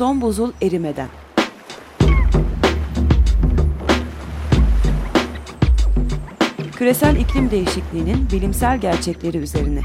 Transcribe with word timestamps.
Son 0.00 0.20
buzul 0.20 0.52
erimeden. 0.62 1.08
Küresel 6.72 7.16
iklim 7.16 7.50
değişikliğinin 7.50 8.30
bilimsel 8.32 8.78
gerçekleri 8.78 9.38
üzerine. 9.38 9.80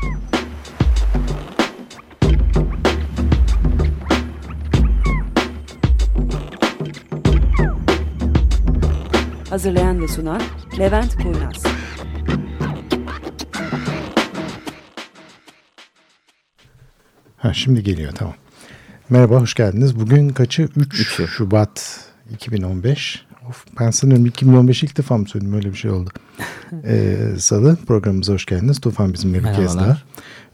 Hazırlayan 9.49 10.01
ve 10.01 10.07
sunan 10.07 10.41
Levent 10.79 11.15
Kurnaz. 11.15 11.63
Ha, 17.37 17.53
şimdi 17.53 17.83
geliyor 17.83 18.11
tamam. 18.15 18.35
Merhaba 19.09 19.41
hoş 19.41 19.53
geldiniz. 19.53 19.99
Bugün 19.99 20.29
kaçı? 20.29 20.69
3 20.75 20.99
Üçü. 20.99 21.27
Şubat 21.27 21.99
2015. 22.33 23.25
Of, 23.49 23.65
ben 23.79 23.91
sanıyorum 23.91 24.25
2015 24.25 24.83
ilk 24.83 24.97
defa 24.97 25.17
mı 25.17 25.27
söyledim 25.27 25.53
öyle 25.53 25.71
bir 25.71 25.77
şey 25.77 25.91
oldu. 25.91 26.09
ee, 26.83 27.17
Salı 27.37 27.77
programımıza 27.87 28.33
hoş 28.33 28.45
geldiniz. 28.45 28.79
Tufan 28.79 29.13
bizimle 29.13 29.43
bir 29.43 29.53
kez 29.53 29.75
daha. 29.75 29.97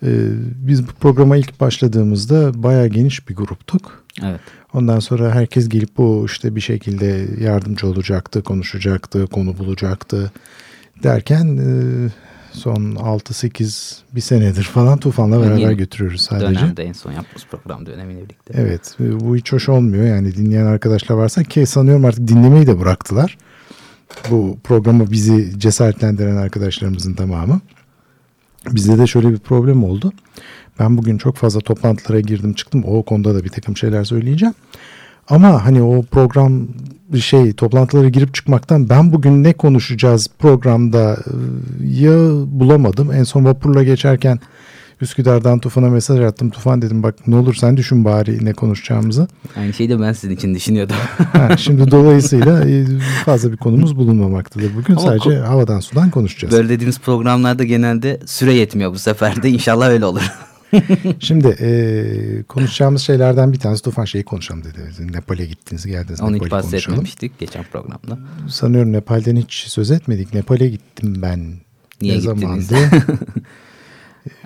Ee, 0.04 0.30
biz 0.56 0.88
bu 0.88 0.92
programa 0.92 1.38
ilk 1.38 1.60
başladığımızda 1.60 2.64
bayağı 2.64 2.88
geniş 2.88 3.30
bir 3.30 3.36
gruptuk. 3.36 4.04
Evet. 4.24 4.42
Ondan 4.74 5.00
sonra 5.00 5.36
herkes 5.36 5.70
gelip 5.70 5.98
bu 5.98 6.24
işte 6.26 6.56
bir 6.56 6.62
şekilde 6.62 7.28
yardımcı 7.40 7.88
olacaktı, 7.88 8.44
konuşacaktı, 8.44 9.28
konu 9.28 9.58
bulacaktı 9.58 10.32
derken 11.04 11.58
e, 11.58 11.70
son 12.54 12.96
6-8 12.96 13.98
bir 14.16 14.22
senedir 14.22 14.64
falan 14.64 14.98
Tufan'la 14.98 15.42
beraber 15.42 15.58
Yeni 15.58 15.78
götürüyoruz 15.78 16.22
sadece. 16.22 16.62
Dönemde 16.62 16.84
en 16.84 16.94
son 16.94 17.12
yaptığımız 17.12 17.46
program 17.46 17.86
dönemiyle 17.86 18.20
birlikte. 18.20 18.54
Evet 18.58 18.96
e, 19.00 19.20
bu 19.20 19.36
hiç 19.36 19.54
hoş 19.54 19.70
olmuyor 19.70 20.06
yani 20.06 20.36
dinleyen 20.36 20.66
arkadaşlar 20.66 21.16
varsa 21.16 21.44
ki 21.44 21.66
sanıyorum 21.66 22.06
artık 22.06 22.28
dinlemeyi 22.28 22.68
de 22.68 22.80
bıraktılar. 22.80 23.38
Bu 24.30 24.58
programı 24.64 25.12
bizi 25.12 25.60
cesaretlendiren 25.60 26.36
arkadaşlarımızın 26.36 27.14
tamamı. 27.14 27.62
Bizde 28.72 28.98
de 28.98 29.08
şöyle 29.08 29.30
bir 29.30 29.40
problem 29.40 29.84
oldu. 29.84 30.14
Ben 30.80 30.98
bugün 30.98 31.18
çok 31.18 31.36
fazla 31.36 31.60
toplantılara 31.60 32.20
girdim 32.20 32.54
çıktım. 32.54 32.84
O 32.88 33.04
konuda 33.04 33.36
da 33.36 33.44
bir 33.44 33.50
takım 33.50 33.78
şeyler 33.78 34.04
söyleyeceğim. 34.04 34.56
Ama 35.32 35.66
hani 35.66 35.82
o 35.82 36.04
program 36.04 36.68
şey 37.20 37.54
toplantılara 37.54 38.10
girip 38.10 38.34
çıkmaktan 38.34 38.90
ben 38.90 39.14
bugün 39.14 39.44
ne 39.44 39.54
konuşacağız 39.54 40.30
programda 40.40 41.14
e, 41.14 41.34
ya 42.02 42.18
bulamadım. 42.46 43.12
En 43.12 43.24
son 43.24 43.46
vapurla 43.46 43.84
geçerken 43.84 44.40
Üsküdar'dan 45.02 45.60
Tufan'a 45.60 45.90
mesaj 45.90 46.20
attım. 46.20 46.50
Tufan 46.50 46.82
dedim 46.82 47.04
bak 47.04 47.28
ne 47.28 47.36
olur 47.36 47.54
sen 47.54 47.78
düşün 47.78 48.06
bari 48.06 48.46
ne 48.46 48.54
konuşacağımızı. 48.54 49.28
Aynı 49.58 49.74
şeyi 49.74 49.90
de 49.90 50.02
ben 50.02 50.14
sizin 50.14 50.36
için 50.36 50.56
düşünüyordum. 50.56 50.96
Ha, 51.32 51.58
şimdi 51.58 51.92
dolayısıyla 51.92 52.70
e, 52.70 52.86
fazla 53.26 53.52
bir 53.52 53.58
konumuz 53.58 53.96
bulunmamaktadır. 53.96 54.76
Bugün 54.76 54.96
Ama 54.96 55.02
sadece 55.02 55.38
havadan 55.38 55.80
sudan 55.80 56.10
konuşacağız. 56.10 56.54
Böyle 56.54 56.70
dediğimiz 56.70 57.00
programlarda 57.00 57.64
genelde 57.64 58.20
süre 58.26 58.54
yetmiyor 58.54 58.94
bu 58.94 59.00
sefer 59.00 59.44
de. 59.44 59.50
İnşallah 59.50 59.90
öyle 59.90 60.06
olur. 60.06 60.32
Şimdi 61.20 61.48
e, 61.48 62.44
konuşacağımız 62.48 63.02
şeylerden 63.02 63.54
bir 63.54 63.60
tanesi 63.60 63.84
Tufan 63.84 64.06
şeyi 64.06 64.24
konuşalım 64.24 64.64
dedi. 64.64 65.12
Nepal'e 65.14 65.46
gittiniz 65.46 65.86
geldiniz. 65.86 66.22
Onu 66.22 66.36
hiç 66.36 66.42
Nepal'i 66.42 66.62
konuşalım. 66.62 66.74
bahsetmemiştik 66.82 67.40
geçen 67.40 67.64
programda. 67.64 68.20
Sanıyorum 68.50 68.92
Nepal'den 68.92 69.36
hiç 69.36 69.54
söz 69.54 69.92
etmedik. 69.92 70.34
Nepal'e 70.34 70.70
gittim 70.70 71.22
ben. 71.22 71.54
Niye 72.02 72.14
ne 72.14 72.20
gittiniz? 72.20 72.68
zamandı? 72.68 72.76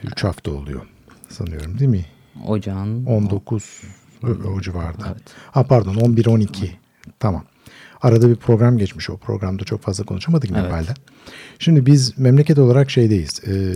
3 0.03 0.23
hafta 0.23 0.51
oluyor 0.51 0.81
sanıyorum 1.29 1.79
değil 1.79 1.91
mi? 1.91 2.05
Ocağın 2.45 3.05
19 3.05 3.81
o, 4.23 4.27
o 4.27 4.61
civarda. 4.61 5.05
Evet. 5.11 5.23
Ha 5.51 5.63
pardon 5.63 5.95
11-12 5.95 6.47
tamam. 7.19 7.43
Arada 8.01 8.29
bir 8.29 8.35
program 8.35 8.77
geçmiş 8.77 9.09
o 9.09 9.17
programda 9.17 9.63
çok 9.63 9.81
fazla 9.81 10.03
konuşamadık 10.03 10.51
Evet. 10.53 10.63
Nepal'de. 10.63 10.91
Şimdi 11.59 11.85
biz 11.85 12.17
memleket 12.17 12.59
olarak 12.59 12.91
şeydeyiz. 12.91 13.41
e, 13.47 13.75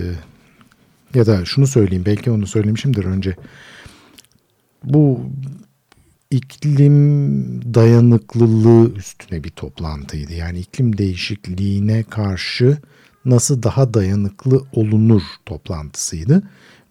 ya 1.14 1.26
da 1.26 1.46
şunu 1.46 1.68
söyleyeyim 1.68 2.04
belki 2.06 2.32
onu 2.32 2.48
söylemişimdir 2.48 3.06
önce. 3.06 3.36
Bu 4.84 5.22
iklim 6.32 7.74
dayanıklılığı 7.74 8.94
üstüne 8.94 9.44
bir 9.44 9.50
toplantıydı. 9.50 10.34
Yani 10.34 10.60
iklim 10.60 10.98
değişikliğine 10.98 12.04
karşı 12.04 12.78
nasıl 13.26 13.64
daha 13.64 13.94
dayanıklı 13.94 14.64
olunur 14.74 15.22
toplantısıydı. 15.46 16.44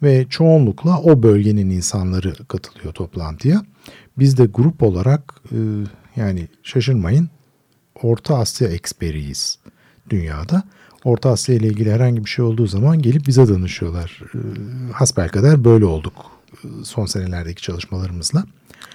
Ve 0.03 0.27
çoğunlukla 0.31 1.01
o 1.01 1.23
bölgenin 1.23 1.71
insanları 1.71 2.35
katılıyor 2.49 2.95
toplantıya. 2.95 3.65
Biz 4.19 4.39
de 4.39 4.47
grup 4.47 4.83
olarak 4.83 5.35
e, 5.53 5.59
yani 6.17 6.49
şaşırmayın 6.63 7.29
Orta 8.03 8.39
Asya 8.39 8.69
eksperiyiz 8.69 9.59
dünyada. 10.11 10.63
Orta 11.05 11.31
Asya 11.31 11.55
ile 11.55 11.67
ilgili 11.67 11.93
herhangi 11.93 12.25
bir 12.25 12.31
şey 12.31 12.45
olduğu 12.45 12.67
zaman 12.67 13.03
gelip 13.03 13.27
bize 13.27 13.49
danışıyorlar. 13.49 14.21
E, 14.35 14.39
hasbelkader 14.93 15.65
böyle 15.65 15.85
olduk 15.85 16.15
e, 16.65 16.67
son 16.85 17.07
senelerdeki 17.07 17.63
çalışmalarımızla. 17.63 18.45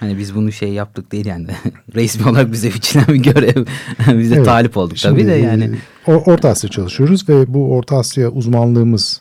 Hani 0.00 0.18
biz 0.18 0.34
bunu 0.34 0.52
şey 0.52 0.72
yaptık 0.72 1.12
değil 1.12 1.26
yani. 1.26 1.46
Resmi 1.94 2.28
olarak 2.28 2.52
bize 2.52 2.68
biçilen 2.68 3.06
bir 3.08 3.14
görev. 3.22 3.66
Biz 4.18 4.30
de 4.30 4.34
Evet. 4.34 4.44
talip 4.46 4.76
olduk 4.76 4.98
Şimdi, 4.98 5.14
tabii 5.14 5.26
de 5.26 5.32
yani. 5.34 5.64
e, 6.06 6.10
Or- 6.10 6.30
Orta 6.32 6.48
Asya 6.48 6.70
çalışıyoruz 6.70 7.28
ve 7.28 7.54
bu 7.54 7.72
Orta 7.76 7.96
Asya 7.96 8.30
uzmanlığımız 8.30 9.20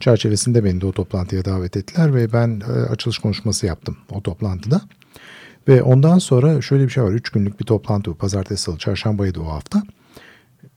çerçevesinde 0.00 0.64
beni 0.64 0.80
de 0.80 0.86
o 0.86 0.92
toplantıya 0.92 1.44
davet 1.44 1.76
ettiler 1.76 2.14
ve 2.14 2.32
ben 2.32 2.62
e, 2.68 2.72
açılış 2.72 3.18
konuşması 3.18 3.66
yaptım 3.66 3.96
o 4.10 4.22
toplantıda. 4.22 4.80
Ve 5.68 5.82
ondan 5.82 6.18
sonra 6.18 6.60
şöyle 6.62 6.84
bir 6.84 6.90
şey 6.90 7.02
var. 7.02 7.12
Üç 7.12 7.30
günlük 7.30 7.60
bir 7.60 7.64
toplantı 7.64 8.10
bu. 8.10 8.14
Pazartesi, 8.14 8.62
salı, 8.62 8.78
çarşambaydı 8.78 9.40
o 9.40 9.46
hafta. 9.46 9.82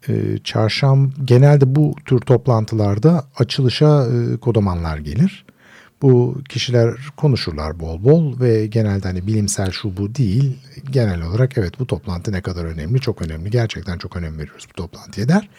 E, 0.10 0.38
çarşam 0.44 1.12
genelde 1.26 1.76
bu 1.76 1.96
tür 2.06 2.20
toplantılarda 2.20 3.26
açılışa 3.38 4.08
e, 4.08 4.38
kodamanlar 4.38 4.98
gelir. 4.98 5.46
Bu 6.02 6.42
kişiler 6.50 6.94
konuşurlar 7.18 7.80
bol 7.80 8.04
bol 8.04 8.40
ve 8.40 8.68
genelde 8.68 9.08
hani 9.08 9.28
bilimsel 9.28 9.72
şu 9.72 9.98
bu 9.98 10.16
değil. 10.16 10.58
Genel 10.92 11.22
olarak 11.22 11.58
evet 11.58 11.80
bu 11.80 11.88
toplantı 11.88 12.32
ne 12.32 12.42
kadar 12.42 12.66
önemli, 12.66 13.00
çok 13.00 13.22
önemli. 13.22 13.52
Gerçekten 13.52 13.98
çok 13.98 14.18
önem 14.18 14.40
veriyoruz 14.40 14.68
bu 14.70 14.74
toplantıya 14.74 15.28
der. 15.28 15.50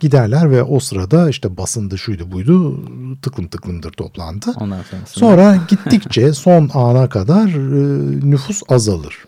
Giderler 0.00 0.50
ve 0.50 0.62
o 0.62 0.80
sırada 0.80 1.28
işte 1.28 1.56
basındı 1.56 1.98
şuydu 1.98 2.32
buydu 2.32 2.84
tıklım 3.22 3.48
tıklımdır 3.48 3.92
toplantı. 3.92 4.50
Ondan 4.50 4.82
sonrasında. 4.82 5.06
Sonra 5.06 5.58
gittikçe 5.68 6.32
son 6.32 6.70
ana 6.74 7.08
kadar 7.08 7.48
e, 7.48 8.30
nüfus 8.30 8.62
azalır. 8.68 9.24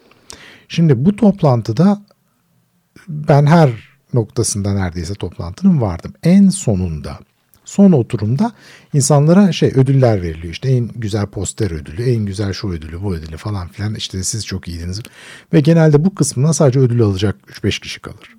Şimdi 0.69 1.05
bu 1.05 1.17
toplantıda 1.17 2.03
ben 3.09 3.47
her 3.47 3.94
noktasında 4.15 4.75
neredeyse 4.75 5.15
toplantının 5.15 5.81
vardım. 5.81 6.13
En 6.23 6.49
sonunda 6.49 7.19
son 7.65 7.93
oturumda 7.93 8.53
insanlara 8.93 9.53
şey 9.53 9.73
ödüller 9.75 10.23
veriliyor. 10.23 10.53
İşte 10.53 10.69
en 10.69 10.91
güzel 10.97 11.27
poster 11.27 11.71
ödülü, 11.71 12.03
en 12.03 12.27
güzel 12.27 12.53
şu 12.53 12.69
ödülü, 12.69 13.03
bu 13.03 13.15
ödülü 13.15 13.37
falan 13.37 13.69
filan. 13.69 13.95
İşte 13.95 14.25
siz 14.25 14.47
çok 14.47 14.69
iyiydiniz. 14.69 15.01
Ve 15.53 15.61
genelde 15.61 16.05
bu 16.05 16.15
kısmına 16.15 16.53
sadece 16.53 16.81
ödül 16.81 17.03
alacak 17.03 17.37
3-5 17.49 17.81
kişi 17.81 18.01
kalır. 18.01 18.37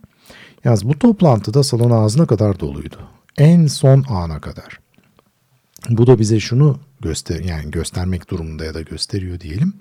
Yalnız 0.63 0.87
bu 0.87 0.99
toplantıda 0.99 1.63
salon 1.63 1.91
ağzına 1.91 2.25
kadar 2.27 2.59
doluydu. 2.59 2.97
En 3.37 3.67
son 3.67 4.05
ana 4.09 4.41
kadar. 4.41 4.79
Bu 5.89 6.07
da 6.07 6.19
bize 6.19 6.39
şunu 6.39 6.79
göster 7.01 7.39
yani 7.39 7.71
göstermek 7.71 8.29
durumunda 8.29 8.65
ya 8.65 8.73
da 8.73 8.81
gösteriyor 8.81 9.39
diyelim. 9.39 9.73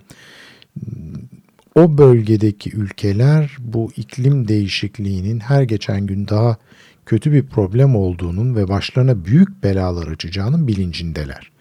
O 1.75 1.97
bölgedeki 1.97 2.75
ülkeler 2.75 3.57
bu 3.59 3.91
iklim 3.97 4.47
değişikliğinin 4.47 5.39
her 5.39 5.63
geçen 5.63 6.07
gün 6.07 6.27
daha 6.27 6.57
kötü 7.05 7.31
bir 7.31 7.45
problem 7.45 7.95
olduğunun 7.95 8.55
ve 8.55 8.67
başlarına 8.67 9.25
büyük 9.25 9.63
belalar 9.63 10.07
açacağının 10.07 10.67
bilincindeler. 10.67 11.51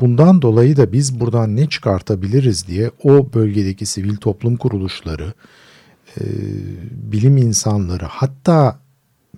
Bundan 0.00 0.42
dolayı 0.42 0.76
da 0.76 0.92
biz 0.92 1.20
buradan 1.20 1.56
ne 1.56 1.68
çıkartabiliriz 1.68 2.68
diye 2.68 2.90
o 3.02 3.32
bölgedeki 3.34 3.86
sivil 3.86 4.16
toplum 4.16 4.56
kuruluşları, 4.56 5.32
e, 6.20 6.22
bilim 6.90 7.36
insanları 7.36 8.04
hatta 8.04 8.78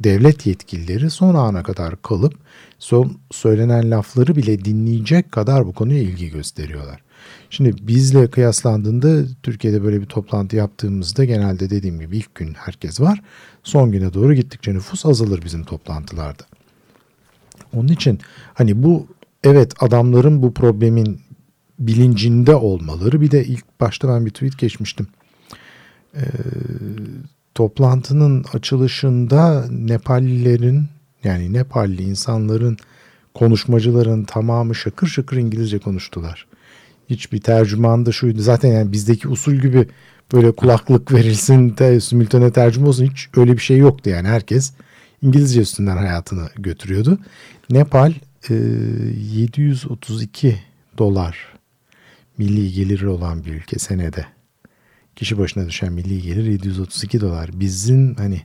devlet 0.05 0.47
yetkilileri 0.47 1.11
son 1.11 1.35
ana 1.35 1.63
kadar 1.63 2.03
kalıp 2.03 2.35
son 2.79 3.19
söylenen 3.31 3.91
lafları 3.91 4.37
bile 4.37 4.65
dinleyecek 4.65 5.33
kadar 5.33 5.67
bu 5.67 5.73
konuya 5.73 6.01
ilgi 6.01 6.31
gösteriyorlar. 6.31 7.06
Şimdi 7.51 7.75
bizle 7.87 8.31
kıyaslandığında 8.31 9.23
Türkiye'de 9.43 9.83
böyle 9.83 10.01
bir 10.01 10.07
toplantı 10.07 10.57
yaptığımızda 10.57 11.25
genelde 11.25 11.71
dediğim 11.71 12.01
gibi 12.01 12.17
ilk 12.17 12.35
gün 12.35 12.55
herkes 12.55 13.01
var. 13.01 13.23
Son 13.63 13.93
güne 13.93 14.15
doğru 14.15 14.35
gittikçe 14.35 14.75
nüfus 14.75 15.07
azalır 15.07 15.43
bizim 15.45 15.65
toplantılarda. 15.65 16.43
Onun 17.73 17.89
için 17.89 18.19
hani 18.55 18.83
bu 18.83 19.07
evet 19.45 19.73
adamların 19.81 20.43
bu 20.43 20.55
problemin 20.55 21.21
bilincinde 21.79 22.55
olmaları 22.55 23.21
bir 23.21 23.31
de 23.31 23.45
ilk 23.45 23.81
başta 23.81 24.09
ben 24.09 24.27
bir 24.27 24.31
tweet 24.31 24.59
geçmiştim. 24.59 25.07
Ee, 26.15 26.21
toplantının 27.55 28.45
açılışında 28.53 29.67
Nepallilerin 29.71 30.85
yani 31.25 31.53
Nepalli 31.53 32.03
insanların 32.03 32.77
konuşmacıların 33.35 34.25
tamamı 34.25 34.75
şakır 34.75 35.07
şakır 35.07 35.37
İngilizce 35.37 35.79
konuştular. 35.79 36.47
Hiçbir 37.11 37.41
tercüman 37.41 38.07
da 38.07 38.13
şuydu. 38.13 38.43
Zaten 38.43 38.73
yani 38.73 38.93
bizdeki 38.93 39.29
usul 39.29 39.55
gibi 39.55 39.89
böyle 40.33 40.53
kulaklık 40.53 41.13
verilsin 41.13 41.77
de 41.77 42.01
simültane 42.01 42.53
tercüme 42.53 42.89
olsun 42.89 43.05
hiç 43.05 43.29
öyle 43.37 43.53
bir 43.53 43.63
şey 43.63 43.79
yoktu 43.79 44.11
yani 44.11 44.29
herkes 44.29 44.73
İngilizce 45.23 45.61
üstünden 45.61 45.97
hayatını 45.97 46.49
götürüyordu. 46.59 47.19
Nepal 47.71 48.13
e, 48.51 48.55
732 48.55 50.59
dolar 50.99 51.57
milli 52.39 52.73
geliri 52.73 53.09
olan 53.09 53.45
bir 53.45 53.55
ülke 53.55 53.79
senede. 53.79 54.27
Kişi 55.17 55.39
başına 55.39 55.69
düşen 55.69 55.93
milli 55.93 56.23
gelir 56.23 56.45
732 56.45 57.21
dolar. 57.21 57.51
Bizim 57.55 58.15
hani 58.15 58.43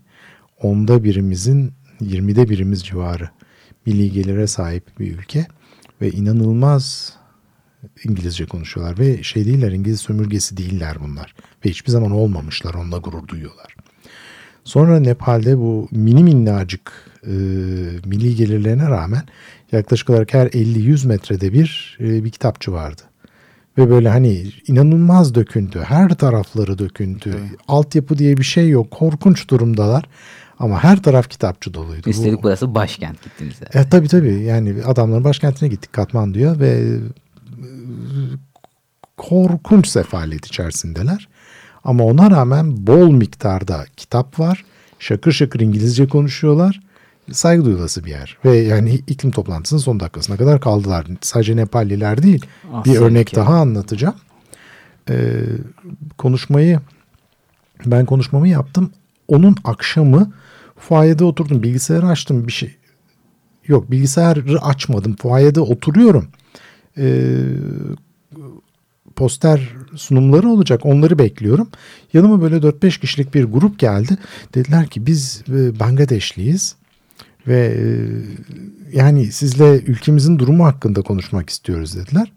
onda 0.62 1.04
birimizin 1.04 1.74
20'de 2.02 2.50
birimiz 2.50 2.84
civarı 2.84 3.30
milli 3.86 4.12
gelire 4.12 4.48
sahip 4.48 5.00
bir 5.00 5.18
ülke 5.18 5.48
ve 6.02 6.12
inanılmaz 6.12 7.14
İngilizce 8.04 8.45
konuşuyorlar 8.45 9.00
ve 9.00 9.24
şey 9.24 9.45
değiller 9.45 9.72
İngiliz 9.72 10.00
sömürgesi 10.00 10.57
değiller 10.57 10.98
bunlar 11.04 11.36
ve 11.66 11.69
hiçbir 11.69 11.92
zaman 11.92 12.12
olmamışlar 12.12 12.74
onunla 12.74 12.98
gurur 12.98 13.28
duyuyorlar. 13.28 13.75
Sonra 14.63 15.00
Nepal'de 15.00 15.57
bu 15.57 15.88
mini 15.92 16.24
minnacık 16.24 16.92
e, 17.24 17.31
milli 18.06 18.36
gelirlerine 18.36 18.89
rağmen 18.89 19.24
yaklaşık 19.72 20.10
olarak 20.10 20.33
her 20.33 20.48
50-100 20.48 21.07
metrede 21.07 21.54
bir 21.54 21.98
e, 22.00 22.24
bir 22.24 22.30
kitapçı 22.30 22.72
vardı. 22.74 23.01
Ve 23.78 23.89
böyle 23.89 24.10
hani 24.10 24.51
inanılmaz 24.68 25.36
döküntü. 25.36 25.80
Her 25.80 26.10
tarafları 26.10 26.78
döküntü. 26.78 27.30
Evet. 27.30 27.60
Altyapı 27.68 28.18
diye 28.18 28.38
bir 28.38 28.44
şey 28.44 28.69
yok. 28.69 28.92
Korkunç 28.92 29.50
durumdalar. 29.50 30.06
Ama 30.60 30.83
her 30.83 31.04
taraf 31.04 31.30
kitapçı 31.30 31.74
doluydu. 31.74 32.10
Üstelik 32.10 32.39
Bu, 32.39 32.44
burası 32.44 32.75
başkent 32.75 33.24
gittiniz. 33.24 33.56
Yani. 33.74 33.86
E, 33.86 33.89
tabii 33.89 34.07
tabii. 34.07 34.42
Yani 34.42 34.75
adamların 34.86 35.24
başkentine 35.24 35.69
gittik 35.69 35.94
Katmandu'ya 35.94 36.60
ve 36.60 36.98
korkunç 39.18 39.88
sefalet 39.88 40.46
içerisindeler. 40.46 41.28
Ama 41.84 42.04
ona 42.04 42.31
rağmen 42.31 42.88
bol 42.88 43.12
miktarda 43.12 43.86
kitap 43.98 44.40
var. 44.40 44.66
Şakır 45.00 45.31
şakır 45.31 45.60
İngilizce 45.60 46.08
konuşuyorlar. 46.08 46.81
Saygı 47.31 47.66
duyulası 47.66 48.06
bir 48.06 48.10
yer. 48.12 48.38
Ve 48.46 48.58
yani 48.58 48.94
iklim 49.08 49.31
toplantısının 49.31 49.80
son 49.80 50.00
dakikasına 50.00 50.38
kadar 50.38 50.62
kaldılar. 50.62 51.08
Sadece 51.22 51.56
Nepalliler 51.56 52.24
değil. 52.24 52.46
Asya 52.74 52.94
bir 52.94 53.00
örnek 53.00 53.28
ki. 53.28 53.36
daha 53.36 53.54
anlatacağım. 53.54 54.16
Ee, 55.10 55.42
konuşmayı 56.18 56.80
ben 57.86 58.06
konuşmamı 58.06 58.48
yaptım. 58.48 58.92
Onun 59.28 59.56
akşamı 59.64 60.31
fuayede 60.78 61.24
oturdum. 61.24 61.64
Bilgisayarı 61.64 62.07
açtım 62.07 62.48
bir 62.48 62.52
şey. 62.52 62.75
Yok 63.68 63.92
bilgisayarı 63.92 64.62
açmadım. 64.62 65.16
Fuayede 65.16 65.62
oturuyorum. 65.62 66.28
Ee, 66.98 67.44
poster 69.16 69.70
sunumları 69.96 70.50
olacak. 70.50 70.86
Onları 70.86 71.20
bekliyorum. 71.20 71.68
Yanıma 72.14 72.42
böyle 72.42 72.56
4-5 72.56 73.00
kişilik 73.00 73.34
bir 73.34 73.44
grup 73.44 73.80
geldi. 73.80 74.18
Dediler 74.56 74.88
ki 74.88 75.06
biz 75.06 75.44
e, 75.50 75.80
Bangladeşliyiz 75.80 76.76
ve 77.48 77.60
e, 77.60 77.86
yani 78.98 79.32
sizle 79.32 79.80
ülkemizin 79.80 80.40
durumu 80.40 80.66
hakkında 80.66 81.02
konuşmak 81.02 81.50
istiyoruz 81.50 81.96
dediler. 81.96 82.32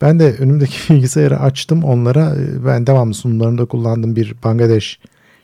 Ben 0.00 0.18
de 0.18 0.36
önümdeki 0.38 0.76
bilgisayarı 0.94 1.40
açtım. 1.40 1.84
Onlara 1.84 2.36
e, 2.36 2.64
ben 2.66 2.86
devamlı 2.86 3.14
sunumlarımda 3.14 3.64
kullandığım 3.64 4.16
bir 4.16 4.34
Bangladeş 4.44 4.98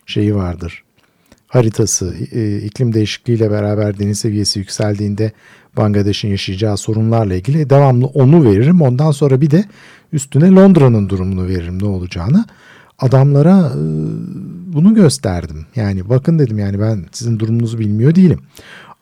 şeyi 0.07 0.35
vardır. 0.35 0.85
Haritası 1.47 2.15
iklim 2.65 2.95
değişikliğiyle 2.95 3.51
beraber 3.51 3.99
deniz 3.99 4.19
seviyesi 4.19 4.59
yükseldiğinde 4.59 5.33
Bangladeş'in 5.77 6.29
yaşayacağı 6.29 6.77
sorunlarla 6.77 7.35
ilgili 7.35 7.71
devamlı 7.71 8.07
onu 8.07 8.45
veririm. 8.45 8.83
Ondan 8.83 9.11
sonra 9.11 9.41
bir 9.41 9.51
de 9.51 9.65
üstüne 10.13 10.51
Londra'nın 10.51 11.09
durumunu 11.09 11.47
veririm 11.47 11.83
ne 11.83 11.87
olacağını. 11.87 12.45
Adamlara 12.99 13.73
e, 13.75 13.81
bunu 14.75 14.95
gösterdim. 14.95 15.67
Yani 15.77 16.09
bakın 16.09 16.39
dedim 16.39 16.59
yani 16.59 16.81
ben 16.81 17.05
sizin 17.13 17.39
durumunuzu 17.39 17.79
bilmiyor 17.79 18.15
değilim. 18.15 18.39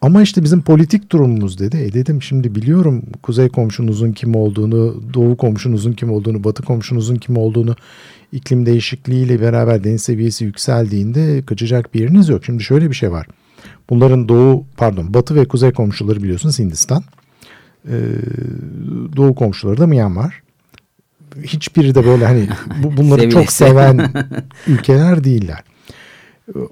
Ama 0.01 0.23
işte 0.23 0.43
bizim 0.43 0.63
politik 0.63 1.13
durumumuz 1.13 1.59
dedi. 1.59 1.77
E 1.77 1.93
dedim 1.93 2.23
şimdi 2.23 2.55
biliyorum 2.55 3.03
kuzey 3.23 3.49
komşunuzun 3.49 4.13
kim 4.13 4.35
olduğunu, 4.35 5.03
doğu 5.15 5.37
komşunuzun 5.37 5.93
kim 5.93 6.11
olduğunu, 6.11 6.45
batı 6.45 6.63
komşunuzun 6.63 7.17
kim 7.17 7.37
olduğunu, 7.37 7.77
iklim 8.33 8.67
değişikliğiyle 8.67 9.41
beraber 9.41 9.85
deniz 9.85 10.03
seviyesi 10.03 10.45
yükseldiğinde 10.45 11.43
kaçacak 11.47 11.95
bir 11.95 12.01
yeriniz 12.01 12.29
yok. 12.29 12.45
Şimdi 12.45 12.63
şöyle 12.63 12.91
bir 12.91 12.95
şey 12.95 13.13
var. 13.13 13.27
Bunların 13.91 14.29
doğu 14.29 14.65
pardon 14.77 15.15
batı 15.15 15.35
ve 15.35 15.49
kuzey 15.49 15.73
komşuları 15.73 16.23
biliyorsunuz 16.23 16.59
Hindistan. 16.59 17.03
Ee, 17.89 17.93
doğu 19.17 19.35
komşuları 19.35 19.79
da 19.79 19.87
Myanmar. 19.87 20.43
Hiçbiri 21.43 21.95
de 21.95 22.07
böyle 22.07 22.27
hani 22.27 22.49
bu, 22.83 22.97
bunları 22.97 23.31
çok 23.31 23.53
seven 23.53 24.13
ülkeler 24.67 25.25
değiller. 25.25 25.63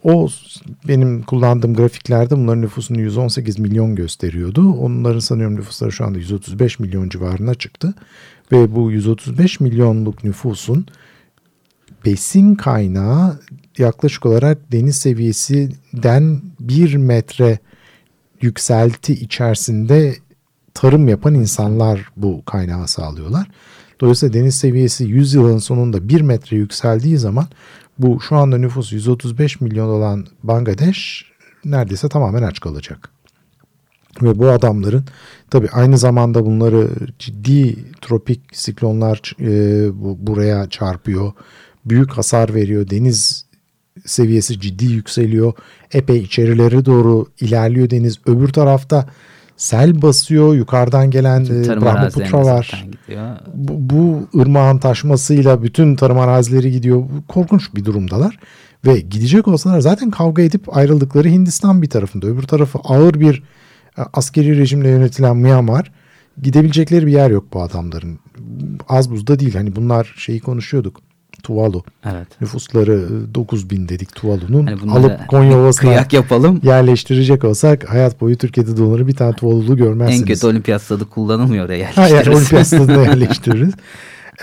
O 0.04 0.28
benim 0.88 1.22
kullandığım 1.22 1.74
grafiklerde 1.74 2.36
bunların 2.36 2.62
nüfusunu 2.62 3.00
118 3.00 3.58
milyon 3.58 3.94
gösteriyordu. 3.94 4.72
Onların 4.72 5.18
sanıyorum 5.18 5.56
nüfusları 5.56 5.92
şu 5.92 6.04
anda 6.04 6.18
135 6.18 6.78
milyon 6.78 7.08
civarına 7.08 7.54
çıktı. 7.54 7.94
Ve 8.52 8.74
bu 8.74 8.92
135 8.92 9.60
milyonluk 9.60 10.24
nüfusun 10.24 10.86
besin 12.04 12.54
kaynağı 12.54 13.40
yaklaşık 13.78 14.26
olarak 14.26 14.72
deniz 14.72 14.96
seviyesinden 14.96 16.42
bir 16.60 16.96
metre 16.96 17.58
yükselti 18.40 19.12
içerisinde 19.12 20.16
tarım 20.74 21.08
yapan 21.08 21.34
insanlar 21.34 22.08
bu 22.16 22.44
kaynağı 22.44 22.88
sağlıyorlar. 22.88 23.46
Dolayısıyla 24.00 24.40
deniz 24.40 24.54
seviyesi 24.54 25.04
100 25.04 25.34
yılın 25.34 25.58
sonunda 25.58 26.08
bir 26.08 26.20
metre 26.20 26.56
yükseldiği 26.56 27.18
zaman 27.18 27.46
bu 27.98 28.20
şu 28.20 28.36
anda 28.36 28.58
nüfus 28.58 28.92
135 28.92 29.60
milyon 29.60 29.88
olan 29.88 30.26
Bangladeş 30.42 31.24
neredeyse 31.64 32.08
tamamen 32.08 32.42
aç 32.42 32.60
kalacak. 32.60 33.08
Ve 34.22 34.38
bu 34.38 34.48
adamların 34.48 35.04
tabi 35.50 35.68
aynı 35.68 35.98
zamanda 35.98 36.46
bunları 36.46 36.88
ciddi 37.18 37.76
tropik 38.00 38.40
siklonlar 38.52 39.36
e, 39.40 39.50
bu, 40.02 40.16
buraya 40.26 40.68
çarpıyor. 40.68 41.32
Büyük 41.84 42.12
hasar 42.12 42.54
veriyor. 42.54 42.90
Deniz 42.90 43.46
seviyesi 44.04 44.60
ciddi 44.60 44.84
yükseliyor. 44.84 45.52
Epey 45.92 46.18
içerilere 46.18 46.84
doğru 46.84 47.26
ilerliyor 47.40 47.90
deniz. 47.90 48.18
Öbür 48.26 48.48
tarafta 48.48 49.06
sel 49.56 50.02
basıyor. 50.02 50.54
Yukarıdan 50.54 51.10
gelen 51.10 51.44
e, 51.44 51.80
Brahmaputra 51.80 52.44
var. 52.44 52.86
Bu, 53.54 53.96
bu 53.96 54.40
ırmağın 54.40 54.78
taşmasıyla 54.78 55.62
bütün 55.62 55.96
tarım 55.96 56.18
arazileri 56.18 56.72
gidiyor. 56.72 57.04
Korkunç 57.28 57.74
bir 57.74 57.84
durumdalar. 57.84 58.38
Ve 58.86 59.00
gidecek 59.00 59.48
olsalar 59.48 59.80
zaten 59.80 60.10
kavga 60.10 60.42
edip 60.42 60.76
ayrıldıkları 60.76 61.28
Hindistan 61.28 61.82
bir 61.82 61.90
tarafında. 61.90 62.26
Öbür 62.26 62.42
tarafı 62.42 62.78
ağır 62.84 63.20
bir 63.20 63.42
e, 63.98 64.02
askeri 64.12 64.58
rejimle 64.58 64.88
yönetilen 64.88 65.36
Myanmar. 65.36 65.92
Gidebilecekleri 66.42 67.06
bir 67.06 67.12
yer 67.12 67.30
yok 67.30 67.44
bu 67.52 67.62
adamların. 67.62 68.18
Az 68.88 69.10
buzda 69.10 69.38
değil. 69.38 69.54
Hani 69.54 69.76
bunlar 69.76 70.14
şeyi 70.16 70.40
konuşuyorduk 70.40 71.00
Tuvalu. 71.42 71.82
Evet. 72.04 72.28
Nüfusları 72.40 73.08
9 73.34 73.70
bin 73.70 73.88
dedik 73.88 74.14
Tuvalu'nun. 74.14 74.66
Hani 74.66 74.92
alıp 74.92 75.28
Konya 75.28 75.58
Ovası'na 75.60 75.90
kıyak 75.90 76.12
yapalım. 76.12 76.60
yerleştirecek 76.64 77.44
olsak 77.44 77.90
hayat 77.90 78.20
boyu 78.20 78.36
Türkiye'de 78.36 78.76
dolanır 78.76 79.06
bir 79.06 79.16
tane 79.16 79.36
Tuvalu'lu 79.36 79.76
görmezsiniz. 79.76 80.20
En 80.20 80.26
kötü 80.26 80.46
olimpiyat 80.46 80.82
stadı 80.82 81.04
kullanılmıyor 81.04 81.66
oraya 81.66 81.76
yerleştiririz. 81.78 82.12
Hayır 82.12 82.26
olimpiyat 82.26 82.66
stadına 82.66 83.02
yerleştiririz. 83.02 83.74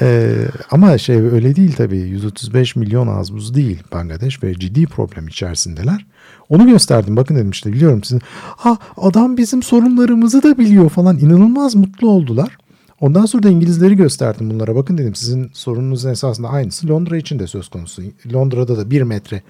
Ee, 0.01 0.33
ama 0.71 0.97
şey 0.97 1.15
öyle 1.15 1.55
değil 1.55 1.73
tabii 1.73 1.97
135 1.97 2.75
milyon 2.75 3.07
az 3.07 3.33
buz 3.33 3.55
değil 3.55 3.83
Bangladeş 3.93 4.43
ve 4.43 4.53
ciddi 4.53 4.85
problem 4.85 5.27
içerisindeler. 5.27 6.05
Onu 6.49 6.67
gösterdim 6.67 7.15
bakın 7.17 7.35
dedim 7.35 7.49
işte 7.49 7.73
biliyorum 7.73 8.03
sizin. 8.03 8.21
Ha 8.33 8.77
adam 8.97 9.37
bizim 9.37 9.63
sorunlarımızı 9.63 10.43
da 10.43 10.57
biliyor 10.57 10.89
falan 10.89 11.17
inanılmaz 11.17 11.75
mutlu 11.75 12.09
oldular. 12.09 12.57
Ondan 13.01 13.25
sonra 13.25 13.43
da 13.43 13.49
İngilizleri 13.49 13.95
gösterdim 13.95 14.49
bunlara. 14.49 14.75
Bakın 14.75 14.97
dedim 14.97 15.15
sizin 15.15 15.49
sorununuzun 15.53 16.09
esasında 16.09 16.49
aynısı 16.49 16.87
Londra 16.87 17.17
için 17.17 17.39
de 17.39 17.47
söz 17.47 17.67
konusu. 17.67 18.01
Londra'da 18.33 18.77
da 18.77 18.91
bir 18.91 19.01
metre 19.01 19.41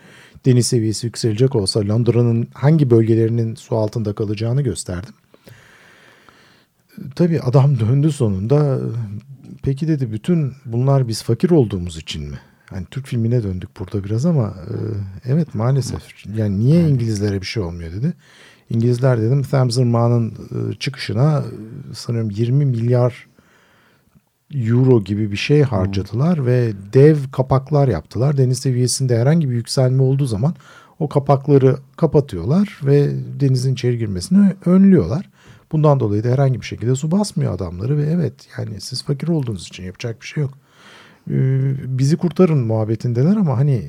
deniz 0.45 0.67
seviyesi 0.67 1.07
yükselecek 1.07 1.55
olsa 1.55 1.79
Londra'nın 1.79 2.47
hangi 2.53 2.89
bölgelerinin 2.89 3.55
su 3.55 3.77
altında 3.77 4.13
kalacağını 4.13 4.61
gösterdim. 4.61 5.13
Tabii 7.15 7.41
adam 7.41 7.79
döndü 7.79 8.11
sonunda. 8.11 8.79
Peki 9.63 9.87
dedi 9.87 10.11
bütün 10.11 10.53
bunlar 10.65 11.07
biz 11.07 11.23
fakir 11.23 11.49
olduğumuz 11.49 11.97
için 11.97 12.29
mi? 12.29 12.39
Hani 12.65 12.85
Türk 12.91 13.07
filmine 13.07 13.43
döndük 13.43 13.69
burada 13.79 14.03
biraz 14.03 14.25
ama 14.25 14.47
e, 14.47 14.75
evet 15.31 15.55
maalesef. 15.55 16.25
Yani 16.35 16.59
niye 16.59 16.89
İngilizlere 16.89 17.41
bir 17.41 17.45
şey 17.45 17.63
olmuyor 17.63 17.91
dedi. 17.91 18.13
İngilizler 18.69 19.21
dedim 19.21 19.43
Thames 19.43 19.77
Irmağı'nın 19.77 20.29
e, 20.31 20.75
çıkışına 20.75 21.43
e, 21.91 21.93
sanıyorum 21.93 22.31
20 22.31 22.65
milyar 22.65 23.28
euro 24.53 25.03
gibi 25.03 25.31
bir 25.31 25.37
şey 25.37 25.61
harcadılar 25.61 26.37
hmm. 26.37 26.45
ve 26.45 26.73
dev 26.93 27.17
kapaklar 27.31 27.87
yaptılar. 27.87 28.37
Deniz 28.37 28.59
seviyesinde 28.59 29.17
herhangi 29.17 29.49
bir 29.49 29.55
yükselme 29.55 30.03
olduğu 30.03 30.25
zaman 30.25 30.55
o 30.99 31.09
kapakları 31.09 31.77
kapatıyorlar 31.97 32.79
ve 32.83 33.09
denizin 33.39 33.73
içeri 33.73 33.97
girmesini 33.97 34.53
önlüyorlar. 34.65 35.29
Bundan 35.71 35.99
dolayı 35.99 36.23
da 36.23 36.29
herhangi 36.29 36.61
bir 36.61 36.65
şekilde 36.65 36.95
su 36.95 37.11
basmıyor 37.11 37.53
adamları 37.53 37.97
ve 37.97 38.03
evet 38.03 38.33
yani 38.57 38.81
siz 38.81 39.03
fakir 39.03 39.27
olduğunuz 39.27 39.67
için 39.67 39.83
yapacak 39.83 40.21
bir 40.21 40.27
şey 40.27 40.41
yok. 40.41 40.53
Ee, 41.31 41.73
bizi 41.85 42.17
kurtarın 42.17 42.57
muhabbetindeler 42.57 43.35
ama 43.35 43.57
hani 43.57 43.83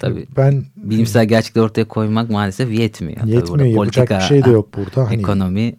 Tabii. 0.00 0.26
ben 0.36 0.64
bilimsel 0.76 1.24
gerçekleri 1.24 1.64
ortaya 1.64 1.84
koymak 1.84 2.30
maalesef 2.30 2.70
yetmiyor. 2.70 3.24
Yetmiyor. 3.24 3.46
Tabii 3.46 3.70
yapacak 3.70 4.08
politika, 4.08 4.18
bir 4.18 4.24
şey 4.24 4.44
de 4.44 4.50
yok 4.50 4.68
burada. 4.76 5.10
Hani 5.10 5.20
ekonomi. 5.20 5.74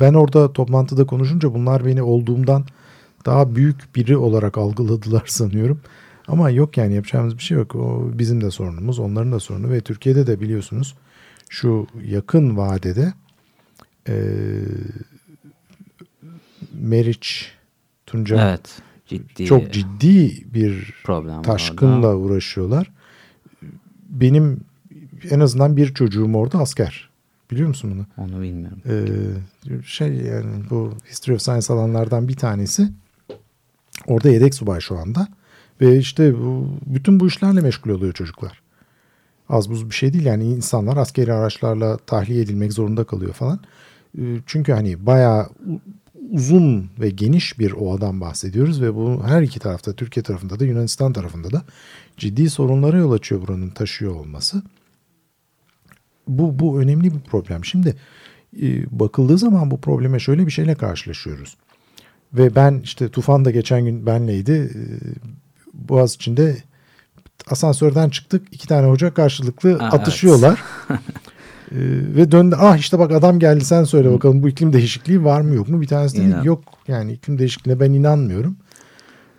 Ben 0.00 0.14
orada 0.14 0.52
toplantıda 0.52 1.06
konuşunca 1.06 1.54
bunlar 1.54 1.86
beni 1.86 2.02
olduğumdan 2.02 2.64
daha 3.26 3.54
büyük 3.54 3.96
biri 3.96 4.16
olarak 4.16 4.58
algıladılar 4.58 5.22
sanıyorum. 5.26 5.80
Ama 6.28 6.50
yok 6.50 6.76
yani 6.76 6.94
yapacağımız 6.94 7.38
bir 7.38 7.42
şey 7.42 7.58
yok. 7.58 7.74
O 7.74 8.10
bizim 8.12 8.40
de 8.40 8.50
sorunumuz, 8.50 8.98
onların 8.98 9.32
da 9.32 9.40
sorunu 9.40 9.70
ve 9.70 9.80
Türkiye'de 9.80 10.26
de 10.26 10.40
biliyorsunuz 10.40 10.94
şu 11.48 11.86
yakın 12.04 12.56
vadede 12.56 13.12
e, 14.08 14.14
Meriç 16.72 17.52
Tunca 18.06 18.48
Evet. 18.48 18.82
Ciddi 19.06 19.44
çok 19.44 19.72
ciddi 19.72 20.44
bir 20.54 20.94
problem 21.04 21.42
taşkınla 21.42 22.06
orada. 22.06 22.16
uğraşıyorlar. 22.16 22.90
Benim 24.08 24.60
en 25.30 25.40
azından 25.40 25.76
bir 25.76 25.94
çocuğum 25.94 26.34
orada 26.34 26.58
asker. 26.58 27.07
Biliyor 27.50 27.68
musun 27.68 27.90
bunu? 27.94 28.26
Onu 28.26 28.42
bilmiyorum. 28.42 28.78
Ee, 28.86 29.82
şey 29.86 30.08
yani 30.14 30.70
bu 30.70 30.92
History 31.10 31.34
of 31.34 31.42
Science 31.42 31.72
alanlardan 31.72 32.28
bir 32.28 32.36
tanesi. 32.36 32.88
Orada 34.06 34.28
yedek 34.28 34.54
subay 34.54 34.80
şu 34.80 34.98
anda. 34.98 35.28
Ve 35.80 35.98
işte 35.98 36.38
bu, 36.38 36.68
bütün 36.86 37.20
bu 37.20 37.26
işlerle 37.26 37.60
meşgul 37.60 37.90
oluyor 37.90 38.12
çocuklar. 38.12 38.62
Az 39.48 39.70
buz 39.70 39.90
bir 39.90 39.94
şey 39.94 40.12
değil 40.12 40.24
yani 40.24 40.44
insanlar 40.44 40.96
askeri 40.96 41.32
araçlarla 41.32 41.96
tahliye 41.96 42.42
edilmek 42.42 42.72
zorunda 42.72 43.04
kalıyor 43.04 43.32
falan. 43.32 43.60
Ee, 44.18 44.22
çünkü 44.46 44.72
hani 44.72 45.06
bayağı 45.06 45.48
uzun 46.30 46.90
ve 47.00 47.10
geniş 47.10 47.58
bir 47.58 47.72
ovadan 47.72 48.20
bahsediyoruz 48.20 48.82
ve 48.82 48.94
bu 48.94 49.22
her 49.26 49.42
iki 49.42 49.60
tarafta 49.60 49.92
Türkiye 49.92 50.22
tarafında 50.22 50.60
da 50.60 50.64
Yunanistan 50.64 51.12
tarafında 51.12 51.50
da 51.50 51.62
ciddi 52.16 52.50
sorunlara 52.50 52.98
yol 52.98 53.12
açıyor 53.12 53.40
buranın 53.40 53.70
taşıyor 53.70 54.14
olması. 54.14 54.62
Bu, 56.28 56.58
bu 56.58 56.80
önemli 56.80 57.14
bir 57.14 57.20
problem. 57.20 57.64
Şimdi 57.64 57.96
e, 58.62 58.66
bakıldığı 59.00 59.38
zaman 59.38 59.70
bu 59.70 59.80
probleme 59.80 60.18
şöyle 60.18 60.46
bir 60.46 60.50
şeyle 60.52 60.74
karşılaşıyoruz. 60.74 61.56
Ve 62.32 62.54
ben 62.54 62.80
işte 62.84 63.08
Tufan 63.08 63.44
da 63.44 63.50
geçen 63.50 63.84
gün 63.84 64.06
benleydi. 64.06 64.52
E, 64.52 64.80
Boğaz 65.88 66.14
içinde 66.14 66.56
asansörden 67.50 68.08
çıktık. 68.08 68.42
iki 68.52 68.68
tane 68.68 68.86
hoca 68.88 69.14
karşılıklı 69.14 69.78
Ha, 69.78 69.86
atışıyorlar. 69.86 70.62
E, 70.90 71.76
ve 72.16 72.30
döndü. 72.32 72.56
Ah 72.58 72.76
işte 72.76 72.98
bak 72.98 73.12
adam 73.12 73.38
geldi 73.38 73.64
sen 73.64 73.84
söyle 73.84 74.12
bakalım 74.12 74.42
bu 74.42 74.48
iklim 74.48 74.72
değişikliği 74.72 75.24
var 75.24 75.40
mı 75.40 75.54
yok 75.54 75.68
mu? 75.68 75.80
Bir 75.80 75.86
tanesi 75.86 76.16
dedi 76.16 76.26
İnan. 76.26 76.42
yok 76.42 76.62
yani 76.88 77.12
iklim 77.12 77.38
değişikliğine 77.38 77.80
ben 77.80 77.92
inanmıyorum. 77.92 78.56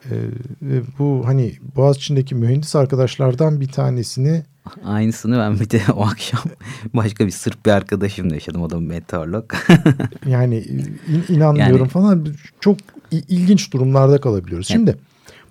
E, 0.05 0.15
ve 0.61 0.81
bu 0.99 1.21
hani 1.25 1.53
Boğaz 1.75 1.97
içindeki 1.97 2.35
mühendis 2.35 2.75
arkadaşlardan 2.75 3.61
bir 3.61 3.67
tanesini 3.67 4.43
Aynısını 4.85 5.37
ben 5.37 5.59
bir 5.59 5.69
de 5.69 5.81
o 5.93 6.05
akşam 6.05 6.41
başka 6.93 7.25
bir 7.25 7.31
Sırp 7.31 7.65
bir 7.65 7.71
arkadaşımla 7.71 8.33
yaşadım. 8.33 8.61
O 8.61 8.69
da 8.69 8.79
meteorolog. 8.79 9.53
Yani 10.27 10.57
in- 10.57 11.35
inanmıyorum 11.35 11.77
Yani- 11.77 11.89
falan 11.89 12.27
çok 12.59 12.77
ilginç 13.11 13.73
durumlarda 13.73 14.21
kalabiliyoruz. 14.21 14.67
Şimdi 14.67 14.97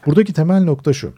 buradaki 0.06 0.32
temel 0.32 0.62
nokta 0.62 0.92
şu. 0.92 1.12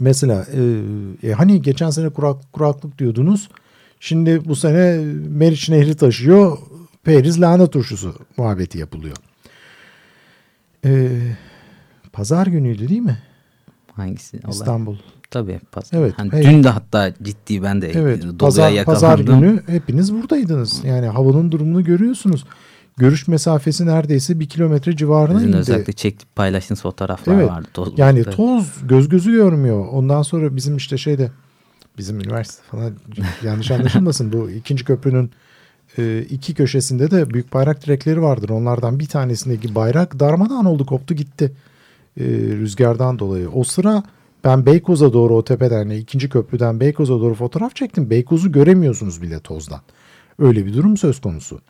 Mesela 0.00 0.46
e, 0.52 1.28
e, 1.28 1.32
hani 1.32 1.62
geçen 1.62 1.90
sene 1.90 2.08
kurak, 2.08 2.52
kuraklık 2.52 2.98
diyordunuz. 2.98 3.48
Şimdi 4.00 4.44
bu 4.44 4.56
sene 4.56 4.96
Meriç 5.28 5.68
Nehri 5.68 5.96
taşıyor. 5.96 6.58
Periz 7.04 7.40
lahana 7.40 7.66
turşusu 7.66 8.14
muhabbeti 8.36 8.78
yapılıyor. 8.78 9.16
E, 10.84 11.10
Pazar 12.16 12.46
günüydü 12.46 12.88
değil 12.88 13.00
mi? 13.00 13.18
Hangisi? 13.92 14.40
İstanbul. 14.50 14.96
Tabii. 15.30 15.60
Pazar. 15.72 15.98
Evet, 15.98 16.12
Hani 16.16 16.32
hey. 16.32 16.42
dün 16.44 16.64
de 16.64 16.68
hatta 16.68 17.12
ciddi 17.22 17.62
ben 17.62 17.82
de 17.82 17.90
Evet 17.90 18.22
doluya 18.22 18.38
pazar, 18.38 18.84
pazar 18.84 19.18
yakalandım. 19.18 19.40
günü 19.50 19.62
hepiniz 19.66 20.14
buradaydınız. 20.14 20.84
Yani 20.84 21.06
havanın 21.06 21.52
durumunu 21.52 21.84
görüyorsunuz. 21.84 22.44
Görüş 22.96 23.28
mesafesi 23.28 23.86
neredeyse 23.86 24.40
bir 24.40 24.48
kilometre 24.48 24.96
civarına 24.96 25.34
Sizin 25.38 25.48
indi. 25.48 25.56
özellikle 25.56 25.92
çektik 25.92 26.36
paylaştığınız 26.36 26.82
fotoğraflar 26.82 27.34
Evet. 27.34 27.50
vardı. 27.50 27.68
Toz, 27.74 27.92
Yani 27.98 28.24
Tabii. 28.24 28.36
toz 28.36 28.72
göz 28.88 29.08
gözü 29.08 29.32
görmüyor. 29.32 29.86
Ondan 29.92 30.22
sonra 30.22 30.56
bizim 30.56 30.76
işte 30.76 30.98
şeyde 30.98 31.30
bizim 31.98 32.20
üniversite 32.20 32.62
falan 32.70 32.92
yanlış 33.44 33.70
anlaşılmasın. 33.70 34.32
Bu 34.32 34.50
ikinci 34.50 34.84
köprünün 34.84 35.30
e, 35.98 36.22
iki 36.30 36.54
köşesinde 36.54 37.10
de 37.10 37.30
büyük 37.30 37.52
bayrak 37.54 37.86
direkleri 37.86 38.22
vardır. 38.22 38.48
Onlardan 38.48 38.98
bir 39.00 39.06
tanesindeki 39.06 39.74
bayrak 39.74 40.20
darmadağın 40.20 40.64
oldu 40.64 40.86
koptu 40.86 41.14
gitti 41.14 41.52
e, 42.20 42.24
rüzgardan 42.30 43.18
dolayı. 43.18 43.50
O 43.50 43.64
sıra 43.64 44.02
ben 44.44 44.66
Beykoz'a 44.66 45.12
doğru 45.12 45.36
o 45.36 45.44
tepeden 45.44 45.78
yani 45.78 45.96
ikinci 45.96 46.28
köprüden 46.28 46.80
Beykoz'a 46.80 47.20
doğru 47.20 47.34
fotoğraf 47.34 47.76
çektim. 47.76 48.10
Beykoz'u 48.10 48.52
göremiyorsunuz 48.52 49.22
bile 49.22 49.40
tozdan. 49.40 49.80
Öyle 50.38 50.66
bir 50.66 50.74
durum 50.74 50.96
söz 50.96 51.20
konusu. 51.20 51.60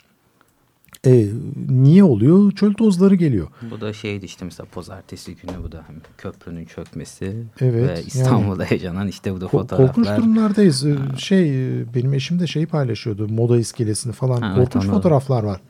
E, 1.07 1.27
niye 1.69 2.05
oluyor? 2.05 2.53
Çöl 2.53 2.73
tozları 2.75 3.15
geliyor. 3.15 3.49
Bu 3.71 3.81
da 3.81 3.93
şeydi 3.93 4.25
işte 4.25 4.45
mesela 4.45 4.67
pazartesi 4.75 5.37
günü 5.37 5.65
bu 5.65 5.73
da 5.73 5.85
hem 5.87 5.97
köprünün 6.19 6.65
çökmesi 6.65 7.37
Evet, 7.61 7.89
ve 7.89 8.03
İstanbul'da 8.07 8.67
yaşanan 8.71 9.09
işte 9.09 9.35
bu 9.35 9.41
da 9.41 9.49
fotoğraflar. 9.49 9.87
Korkunç 9.87 10.07
durumlardayız. 10.19 10.87
Ee, 10.87 10.97
Şey 11.19 11.81
e, 11.81 11.95
benim 11.95 12.15
eşim 12.15 12.41
de 12.41 12.47
şeyi 12.47 12.67
paylaşıyordu. 12.67 13.29
Moda 13.29 13.59
iskelesini 13.59 14.13
falan. 14.13 14.41
Ha, 14.41 14.55
evet, 14.57 14.73
Korkunç 14.73 14.91
fotoğraflar 14.91 15.43
var. 15.45 15.61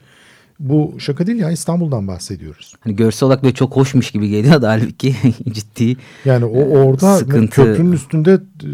Bu 0.60 0.94
şaka 0.98 1.26
değil 1.26 1.38
ya 1.38 1.50
İstanbul'dan 1.50 2.08
bahsediyoruz. 2.08 2.74
Hani 2.80 2.96
görsel 2.96 3.26
olarak 3.26 3.42
böyle 3.42 3.54
çok 3.54 3.76
hoşmuş 3.76 4.10
gibi 4.10 4.28
geliyor 4.28 4.62
da 4.62 4.70
halbuki 4.70 5.16
ciddi 5.52 5.96
Yani 6.24 6.44
o 6.44 6.78
orada 6.78 7.16
Sıkıntı. 7.16 7.50
köprünün 7.50 7.92
üstünde 7.92 8.32
e, 8.32 8.70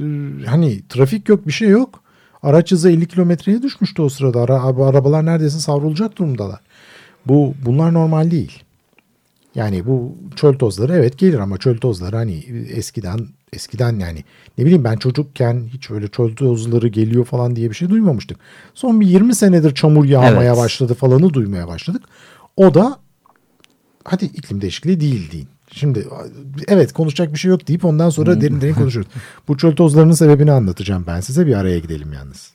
hani 0.46 0.82
trafik 0.88 1.28
yok 1.28 1.46
bir 1.46 1.52
şey 1.52 1.68
yok. 1.68 2.02
Araç 2.42 2.72
hızı 2.72 2.90
50 2.90 3.06
kilometreye 3.06 3.62
düşmüştü 3.62 4.02
o 4.02 4.08
sırada. 4.08 4.40
Ara, 4.40 4.62
arabalar 4.62 5.26
neredeyse 5.26 5.58
savrulacak 5.58 6.18
durumdalar. 6.18 6.60
Bu 7.26 7.54
bunlar 7.64 7.94
normal 7.94 8.30
değil. 8.30 8.62
Yani 9.54 9.86
bu 9.86 10.16
çöl 10.36 10.54
tozları 10.54 10.92
evet 10.92 11.18
gelir 11.18 11.38
ama 11.38 11.58
çöl 11.58 11.76
tozları 11.78 12.16
hani 12.16 12.34
eskiden 12.70 13.18
eskiden 13.52 13.99
yani 13.99 14.25
ne 14.59 14.64
bileyim 14.64 14.85
ben 14.85 14.97
çocukken 14.97 15.64
hiç 15.73 15.90
öyle 15.90 16.09
çöl 16.09 16.37
tozları 16.37 16.88
geliyor 16.88 17.25
falan 17.25 17.56
diye 17.56 17.71
bir 17.71 17.75
şey 17.75 17.88
duymamıştık. 17.90 18.38
Son 18.75 19.00
bir 19.00 19.06
20 19.06 19.35
senedir 19.35 19.75
çamur 19.75 20.04
yağmaya 20.04 20.52
Evet. 20.52 20.56
başladı 20.56 20.94
falanı 20.94 21.35
duymaya 21.35 21.68
başladık. 21.68 22.02
O 22.56 22.75
da 22.75 22.99
hadi 24.04 24.25
iklim 24.25 24.61
değişikliği 24.61 25.00
değil 25.00 25.32
deyin. 25.32 25.49
Şimdi 25.73 26.06
evet 26.68 26.92
konuşacak 26.92 27.32
bir 27.32 27.38
şey 27.38 27.49
yok 27.50 27.68
deyip 27.68 27.85
ondan 27.85 28.11
sonra 28.11 28.40
derin 28.40 28.61
derin 28.61 28.75
konuşuruz. 28.75 29.06
Bu 29.49 29.56
çöl 29.56 29.76
tozlarının 29.76 30.12
sebebini 30.12 30.52
anlatacağım 30.52 31.04
ben 31.06 31.21
size 31.21 31.47
bir 31.47 31.54
araya 31.54 31.78
gidelim 31.78 32.12
yalnız. 32.12 32.52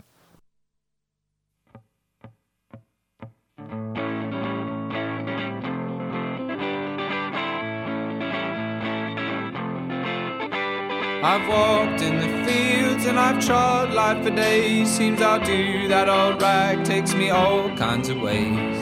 I've 11.24 11.48
walked 11.48 12.04
in 12.04 12.18
the 12.18 12.46
fields 12.46 13.08
and 13.08 13.18
I've 13.18 13.44
trod 13.44 13.92
life 13.92 14.24
for 14.24 14.30
days. 14.30 14.88
Seems 14.88 15.20
I'll 15.20 15.44
do 15.44 15.88
that 15.88 16.08
old 16.08 16.40
rag 16.40 16.86
takes 16.86 17.16
me 17.16 17.32
all 17.32 17.76
kinds 17.76 18.10
of 18.10 18.22
ways. 18.22 18.78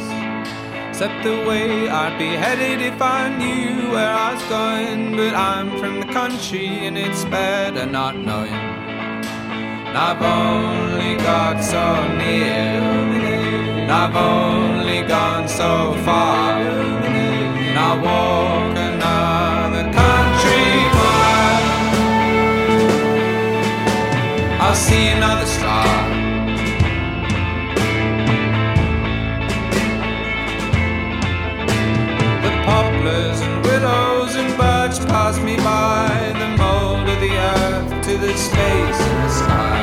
Except 0.89 1.23
the 1.23 1.45
way 1.47 1.87
I'd 1.87 2.19
be 2.19 2.27
headed 2.27 2.81
if 2.81 3.01
I 3.01 3.29
knew 3.29 3.89
where 3.91 4.13
I 4.13 4.33
was 4.33 4.43
going. 4.49 5.15
But 5.15 5.33
I'm 5.33 5.79
from 5.79 6.01
the 6.01 6.07
country 6.07 6.85
and 6.85 6.97
it's 6.97 7.23
better 7.23 7.85
not 7.85 8.17
knowing. 8.17 8.51
And 8.51 9.97
I've 9.97 10.21
only 10.21 11.15
got 11.15 11.63
so 11.63 11.85
near. 12.17 12.81
And 13.79 13.91
I've 13.91 14.15
only 14.15 15.07
gone 15.07 15.47
so 15.47 15.93
far. 16.03 16.59
And 16.59 17.79
I 17.79 17.95
walk 18.03 18.74
See 24.75 25.07
another 25.07 25.45
star. 25.45 25.85
The 32.43 32.51
poplars 32.65 33.39
and 33.41 33.65
willows 33.65 34.35
and 34.35 34.51
birch 34.57 34.99
pass 35.07 35.39
me 35.39 35.55
by. 35.57 36.33
The 36.37 36.49
mold 36.61 37.07
of 37.09 37.19
the 37.19 37.35
earth 37.55 37.89
to 38.05 38.17
the 38.17 38.33
space 38.35 38.99
in 39.09 39.15
the 39.23 39.29
sky. 39.29 39.81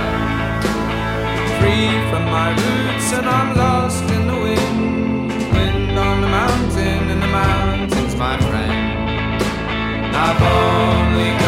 Free 1.59 1.91
from 2.11 2.25
my 2.27 2.51
roots 2.51 3.13
and 3.15 3.27
I'm 3.27 3.57
lost 3.57 4.05
in 4.05 4.27
the 4.29 4.39
wind. 4.47 5.31
Wind 5.53 5.99
on 5.99 6.21
the 6.21 6.29
mountain 6.29 7.11
and 7.13 7.23
the 7.23 7.33
mountain's 7.43 8.15
my 8.15 8.39
friend. 8.39 9.43
I've 10.15 10.43
only 10.43 11.42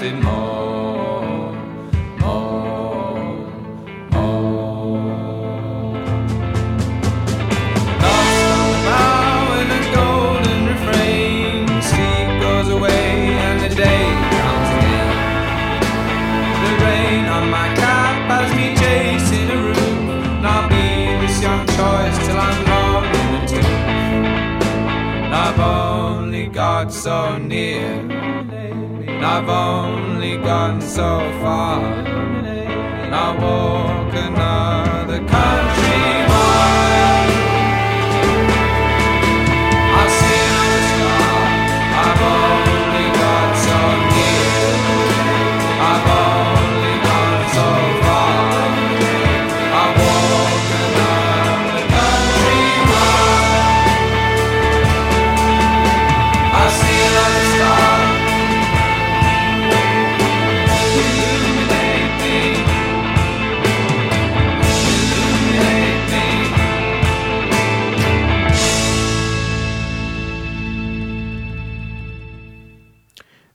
wanted 0.00 0.22
more, 0.22 1.52
more, 2.20 3.18
more. 4.12 5.02
The 7.98 8.78
bow 8.86 9.60
in 9.60 9.68
a 9.70 9.82
golden 9.94 10.66
refrain. 10.66 11.66
Sleep 11.82 12.28
goes 12.40 12.68
away 12.68 13.10
and 13.46 13.60
the 13.60 13.74
day 13.74 14.04
comes 14.38 14.70
again. 14.78 15.10
The 16.62 16.72
rain 16.84 17.24
on 17.26 17.50
my 17.50 17.68
cap 17.74 18.30
has 18.30 18.54
me 18.54 18.76
chasing 18.76 19.50
a 19.50 19.56
roof. 19.56 19.78
And 19.78 20.46
I'll 20.46 20.68
be 20.68 21.26
this 21.26 21.42
young 21.42 21.66
choice 21.66 22.18
till 22.24 22.38
I'm 22.38 22.64
long 22.66 23.04
in 23.04 23.28
the 23.34 23.40
tooth. 23.48 23.64
And 25.24 25.34
I've 25.34 25.58
only 25.58 26.46
got 26.46 26.92
so 26.92 27.36
near. 27.38 28.18
I've 29.30 29.50
only 29.50 30.38
gone 30.38 30.80
so 30.80 31.18
far. 31.42 31.84
And 31.84 33.14
I'll 33.14 33.36
walk 33.36 34.14
another 34.14 34.97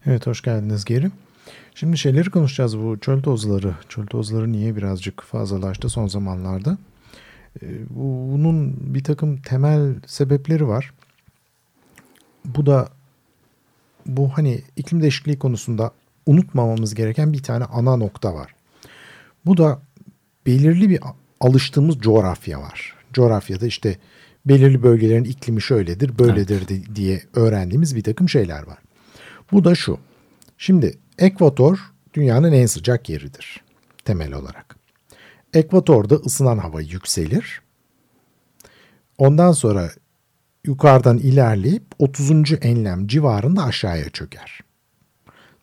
Evet 0.06 0.28
hoş 0.28 0.42
geldiniz 0.42 0.86
geri. 0.86 1.12
Şimdi 1.76 1.98
şeyleri 1.98 2.30
konuşacağız 2.30 2.78
bu 2.78 2.98
çöl 3.00 3.22
tozları. 3.22 3.76
Çöl 3.90 4.06
tozları 4.06 4.52
niye 4.52 4.76
birazcık 4.76 5.22
fazlalaştı 5.24 5.90
son 5.90 6.08
zamanlarda? 6.08 6.78
Ee, 7.64 7.68
bu- 7.90 8.30
Bunun 8.34 8.76
bir 8.96 9.04
takım 9.04 9.38
temel 9.42 9.96
sebepleri 10.08 10.68
var. 10.68 10.94
Bu 12.46 12.66
da 12.66 12.90
bu 14.06 14.30
hani 14.30 14.62
iklim 14.76 15.02
değişikliği 15.02 15.40
konusunda 15.40 15.92
unutmamamız 16.26 16.96
gereken 16.96 17.34
bir 17.34 17.44
tane 17.44 17.66
ana 17.66 17.96
nokta 17.98 18.34
var. 18.34 18.56
Bu 19.46 19.58
da 19.58 19.82
belirli 20.46 20.90
bir 20.90 21.00
alıştığımız 21.40 21.98
coğrafya 21.98 22.62
var. 22.62 22.96
Coğrafyada 23.14 23.66
işte 23.68 23.98
belirli 24.46 24.84
bölgelerin 24.84 25.24
iklimi 25.24 25.62
şöyledir, 25.62 26.20
böyledir 26.20 26.68
di- 26.68 26.96
diye 26.96 27.24
öğrendiğimiz 27.34 27.96
bir 27.96 28.04
takım 28.04 28.30
şeyler 28.30 28.64
var. 28.68 28.78
Bu 29.52 29.64
da 29.64 29.76
şu. 29.76 30.00
Şimdi 30.58 30.98
ekvator 31.20 31.92
dünyanın 32.14 32.52
en 32.52 32.66
sıcak 32.66 33.10
yeridir 33.10 33.64
temel 34.06 34.34
olarak. 34.34 34.76
Ekvatorda 35.54 36.16
ısınan 36.16 36.58
hava 36.58 36.82
yükselir. 36.82 37.62
Ondan 39.18 39.52
sonra 39.52 39.90
yukarıdan 40.66 41.18
ilerleyip 41.18 41.84
30. 42.00 42.32
enlem 42.62 43.08
civarında 43.08 43.64
aşağıya 43.64 44.10
çöker. 44.10 44.60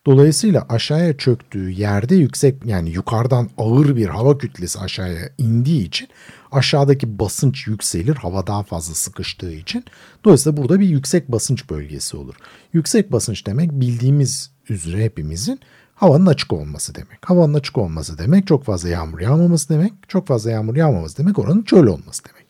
Dolayısıyla 0.06 0.66
aşağıya 0.68 1.16
çöktüğü 1.16 1.70
yerde 1.70 2.14
yüksek 2.14 2.66
yani 2.66 2.90
yukarıdan 2.90 3.50
ağır 3.58 3.96
bir 3.96 4.06
hava 4.06 4.38
kütlesi 4.38 4.78
aşağıya 4.78 5.28
indiği 5.38 5.86
için 5.86 6.08
aşağıdaki 6.52 7.18
basınç 7.18 7.66
yükselir 7.66 8.16
hava 8.16 8.46
daha 8.46 8.62
fazla 8.62 8.94
sıkıştığı 8.94 9.52
için. 9.52 9.84
Dolayısıyla 10.24 10.56
burada 10.56 10.80
bir 10.80 10.88
yüksek 10.88 11.32
basınç 11.32 11.70
bölgesi 11.70 12.16
olur. 12.16 12.34
Yüksek 12.72 13.12
basınç 13.12 13.46
demek 13.46 13.72
bildiğimiz 13.72 14.50
üzere 14.68 15.04
hepimizin 15.04 15.60
havanın 15.94 16.26
açık 16.26 16.52
olması 16.52 16.94
demek. 16.94 17.18
Havanın 17.30 17.54
açık 17.54 17.78
olması 17.78 18.18
demek 18.18 18.46
çok 18.46 18.64
fazla 18.64 18.88
yağmur 18.88 19.20
yağmaması 19.20 19.68
demek. 19.68 19.92
Çok 20.08 20.26
fazla 20.26 20.50
yağmur 20.50 20.76
yağmaması 20.76 21.18
demek 21.18 21.38
oranın 21.38 21.62
çöl 21.62 21.86
olması 21.86 22.22
demek. 22.24 22.46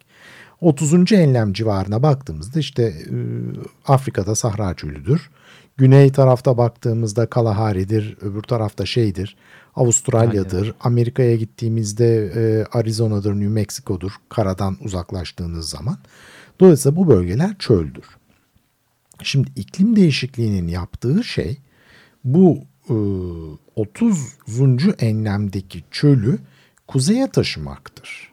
30. 0.61 1.13
enlem 1.13 1.53
civarına 1.53 2.03
baktığımızda 2.03 2.61
işte 2.61 2.83
e, 2.83 3.15
Afrika'da 3.87 4.35
Sahra 4.35 4.75
Çölü'dür. 4.75 5.31
Güney 5.81 6.13
tarafta 6.13 6.59
baktığımızda 6.59 7.27
Kalahari'dir, 7.27 8.17
öbür 8.21 8.43
tarafta 8.43 8.87
şeydir, 8.87 9.37
Avustralya'dır. 9.75 10.75
Amerika'ya 10.81 11.37
gittiğimizde 11.37 12.33
e, 12.35 12.65
Arizona'dır, 12.79 13.35
New 13.35 13.49
Mexico'dur 13.49 14.13
karadan 14.29 14.77
uzaklaştığınız 14.81 15.69
zaman. 15.69 15.99
Dolayısıyla 16.61 16.97
bu 16.97 17.09
bölgeler 17.09 17.59
çöldür. 17.59 18.05
Şimdi 19.23 19.49
iklim 19.57 19.97
değişikliğinin 19.97 20.69
yaptığı 20.69 21.25
şey 21.25 21.59
bu 22.25 22.59
e, 22.91 22.95
30. 23.77 24.37
enlemdeki 24.99 25.85
çölü 25.91 26.39
kuzeye 26.87 27.31
taşımaktır. 27.31 28.33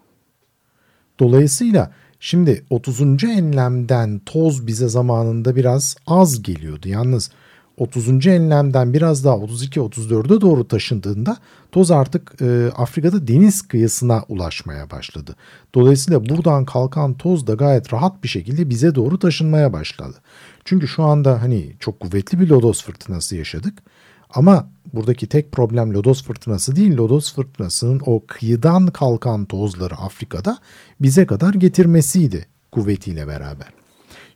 Dolayısıyla 1.20 1.92
şimdi 2.20 2.66
30. 2.70 3.24
enlemden 3.24 4.22
toz 4.26 4.68
bize 4.68 4.88
zamanında 4.88 5.56
biraz 5.56 5.96
az 6.08 6.44
geliyordu. 6.44 6.90
Yalnız 6.90 7.32
30. 7.78 8.28
enlemden 8.28 8.94
biraz 8.94 9.26
daha 9.26 9.36
32-34'e 9.36 10.42
doğru 10.42 10.68
taşındığında 10.68 11.38
toz 11.72 11.92
artık 11.92 12.42
e, 12.42 12.72
Afrika'da 12.78 13.28
deniz 13.28 13.68
kıyısına 13.68 14.24
ulaşmaya 14.30 14.92
başladı. 14.92 15.36
Dolayısıyla 15.76 16.30
buradan 16.30 16.66
kalkan 16.66 17.14
toz 17.14 17.48
da 17.48 17.54
gayet 17.54 17.94
rahat 17.94 18.24
bir 18.24 18.28
şekilde 18.28 18.70
bize 18.70 18.96
doğru 18.96 19.20
taşınmaya 19.20 19.74
başladı. 19.74 20.18
Çünkü 20.66 20.88
şu 20.88 21.04
anda 21.04 21.42
hani 21.42 21.74
çok 21.80 22.00
kuvvetli 22.00 22.40
bir 22.40 22.48
lodos 22.48 22.84
fırtınası 22.84 23.36
yaşadık. 23.36 23.84
Ama 24.30 24.70
buradaki 24.94 25.28
tek 25.28 25.52
problem 25.52 25.94
lodos 25.94 26.24
fırtınası 26.24 26.76
değil, 26.76 26.98
lodos 26.98 27.34
fırtınasının 27.34 28.02
o 28.06 28.24
kıyıdan 28.28 28.88
kalkan 28.88 29.46
tozları 29.46 29.96
Afrika'da 29.96 30.58
bize 31.02 31.26
kadar 31.26 31.54
getirmesiydi 31.54 32.46
kuvvetiyle 32.72 33.28
beraber. 33.28 33.68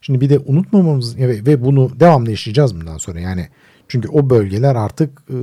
Şimdi 0.00 0.20
bir 0.20 0.30
de 0.30 0.38
unutmamamız 0.38 1.18
ve 1.18 1.64
bunu 1.64 2.00
devamlı 2.00 2.30
yaşayacağız 2.30 2.80
bundan 2.80 2.98
sonra 2.98 3.20
yani 3.20 3.48
çünkü 3.88 4.08
o 4.08 4.30
bölgeler 4.30 4.74
artık 4.74 5.22
e, 5.30 5.36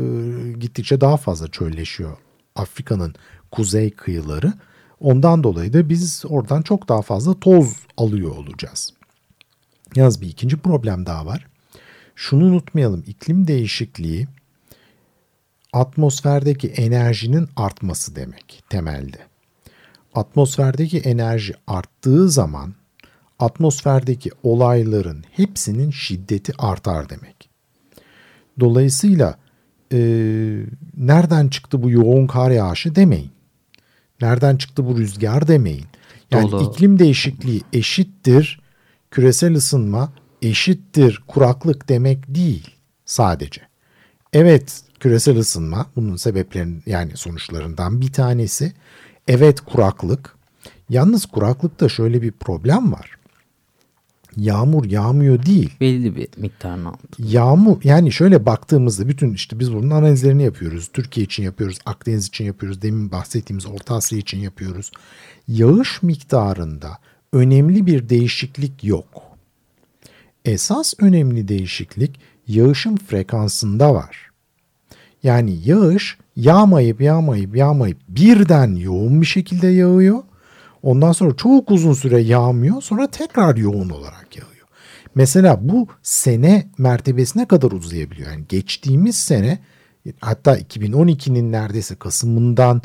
gittikçe 0.51 1.01
daha 1.01 1.17
fazla 1.17 1.47
çölleşiyor. 1.47 2.17
Afrika'nın 2.55 3.15
kuzey 3.51 3.91
kıyıları. 3.91 4.53
Ondan 4.99 5.43
dolayı 5.43 5.73
da 5.73 5.89
biz 5.89 6.23
oradan 6.29 6.61
çok 6.61 6.89
daha 6.89 7.01
fazla 7.01 7.39
toz 7.39 7.75
alıyor 7.97 8.31
olacağız. 8.37 8.93
Yalnız 9.95 10.21
bir 10.21 10.27
ikinci 10.27 10.57
problem 10.57 11.05
daha 11.05 11.25
var. 11.25 11.47
Şunu 12.15 12.45
unutmayalım. 12.45 13.03
iklim 13.07 13.47
değişikliği 13.47 14.27
atmosferdeki 15.73 16.67
enerjinin 16.67 17.49
artması 17.55 18.15
demek 18.15 18.63
temelde. 18.69 19.17
Atmosferdeki 20.13 20.99
enerji 20.99 21.53
arttığı 21.67 22.29
zaman 22.29 22.73
atmosferdeki 23.39 24.29
olayların 24.43 25.23
hepsinin 25.31 25.91
şiddeti 25.91 26.53
artar 26.57 27.09
demek. 27.09 27.49
Dolayısıyla 28.59 29.37
e, 29.93 29.99
nereden 30.97 31.47
çıktı 31.47 31.83
bu 31.83 31.89
yoğun 31.89 32.27
kar 32.27 32.51
yağışı 32.51 32.95
demeyin. 32.95 33.31
Nereden 34.21 34.57
çıktı 34.57 34.85
bu 34.85 34.97
rüzgar 34.97 35.47
demeyin. 35.47 35.85
Yani 36.31 36.51
Dolu. 36.51 36.71
iklim 36.71 36.99
değişikliği 36.99 37.61
eşittir 37.73 38.61
küresel 39.11 39.55
ısınma 39.55 40.13
eşittir 40.41 41.23
kuraklık 41.27 41.89
demek 41.89 42.35
değil. 42.35 42.75
sadece. 43.05 43.61
Evet 44.33 44.81
küresel 44.99 45.37
ısınma 45.37 45.85
bunun 45.95 46.15
sebeplerinin 46.15 46.83
yani 46.85 47.11
sonuçlarından 47.15 48.01
bir 48.01 48.11
tanesi. 48.11 48.73
Evet 49.27 49.61
kuraklık. 49.61 50.35
Yalnız 50.89 51.25
kuraklıkta 51.25 51.89
şöyle 51.89 52.21
bir 52.21 52.31
problem 52.31 52.91
var. 52.91 53.19
Yağmur 54.37 54.85
yağmıyor 54.85 55.45
değil. 55.45 55.73
Belli 55.81 56.15
bir 56.15 56.27
miktarın 56.37 56.85
altında. 56.85 57.27
Yağmur 57.29 57.77
yani 57.83 58.11
şöyle 58.11 58.45
baktığımızda 58.45 59.07
bütün 59.07 59.33
işte 59.33 59.59
biz 59.59 59.73
bunun 59.73 59.89
analizlerini 59.89 60.43
yapıyoruz. 60.43 60.89
Türkiye 60.93 61.25
için 61.25 61.43
yapıyoruz, 61.43 61.79
Akdeniz 61.85 62.27
için 62.27 62.45
yapıyoruz, 62.45 62.81
demin 62.81 63.11
bahsettiğimiz 63.11 63.65
Orta 63.65 63.95
Asya 63.95 64.19
için 64.19 64.39
yapıyoruz. 64.39 64.91
Yağış 65.47 66.03
miktarında 66.03 66.97
önemli 67.33 67.85
bir 67.85 68.09
değişiklik 68.09 68.83
yok. 68.83 69.21
Esas 70.45 70.93
önemli 70.99 71.47
değişiklik 71.47 72.19
yağışın 72.47 72.97
frekansında 72.97 73.93
var. 73.93 74.28
Yani 75.23 75.57
yağış 75.65 76.17
yağmayıp 76.35 77.01
yağmayıp 77.01 77.55
yağmayıp 77.55 77.97
birden 78.07 78.75
yoğun 78.75 79.21
bir 79.21 79.25
şekilde 79.25 79.67
yağıyor. 79.67 80.23
Ondan 80.83 81.11
sonra 81.11 81.35
çok 81.35 81.71
uzun 81.71 81.93
süre 81.93 82.21
yağmıyor 82.21 82.81
sonra 82.81 83.07
tekrar 83.07 83.55
yoğun 83.55 83.89
olarak 83.89 84.37
yağıyor. 84.37 84.67
Mesela 85.15 85.69
bu 85.69 85.87
sene 86.03 86.67
mertebesine 86.77 87.47
kadar 87.47 87.71
uzayabiliyor. 87.71 88.31
Yani 88.31 88.45
geçtiğimiz 88.49 89.15
sene 89.15 89.59
hatta 90.21 90.59
2012'nin 90.59 91.51
neredeyse 91.51 91.95
Kasım'ından 91.95 92.81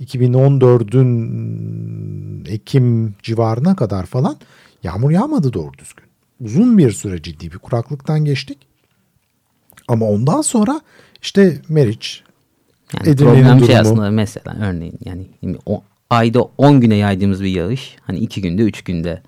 2014'ün 0.00 2.44
Ekim 2.48 3.14
civarına 3.22 3.76
kadar 3.76 4.06
falan 4.06 4.36
yağmur 4.82 5.10
yağmadı 5.10 5.52
doğru 5.52 5.78
düzgün. 5.78 6.04
Uzun 6.40 6.78
bir 6.78 6.92
süre 6.92 7.22
ciddi 7.22 7.52
bir 7.52 7.58
kuraklıktan 7.58 8.24
geçtik. 8.24 8.58
Ama 9.88 10.06
ondan 10.06 10.40
sonra 10.40 10.80
işte 11.22 11.58
Meriç, 11.68 12.22
Yani 12.94 13.08
Edirne'nin 13.08 13.42
problem 13.42 13.66
şey 13.66 13.78
aslında 13.78 14.10
mesela 14.10 14.56
örneğin 14.60 14.98
yani 15.04 15.26
o, 15.66 15.82
ayda 16.10 16.42
10 16.42 16.80
güne 16.80 16.94
yaydığımız 16.96 17.42
bir 17.42 17.48
yağış 17.48 17.96
hani 18.02 18.18
2 18.18 18.42
günde 18.42 18.62
3 18.62 18.84
günde 18.84 19.22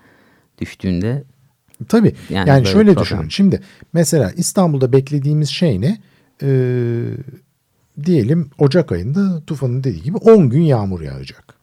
düştüğünde 0.61 1.23
Tabii. 1.87 2.15
Yani 2.29 2.49
Yani, 2.49 2.67
şöyle 2.67 2.91
problem. 2.91 3.03
düşünün. 3.03 3.29
Şimdi 3.29 3.61
mesela 3.93 4.31
İstanbul'da 4.31 4.91
beklediğimiz 4.91 5.49
şey 5.49 5.81
ne? 5.81 5.97
Ee, 6.43 7.03
diyelim 8.05 8.49
Ocak 8.57 8.91
ayında 8.91 9.41
Tufan'ın 9.47 9.83
dediği 9.83 10.03
gibi 10.03 10.17
10 10.17 10.49
gün 10.49 10.61
yağmur 10.61 11.01
yağacak. 11.01 11.53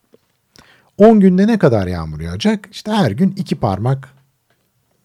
10 0.98 1.20
günde 1.20 1.46
ne 1.46 1.58
kadar 1.58 1.86
yağmur 1.86 2.20
yağacak? 2.20 2.68
İşte 2.72 2.92
her 2.92 3.10
gün 3.10 3.34
iki 3.36 3.56
parmak 3.56 4.08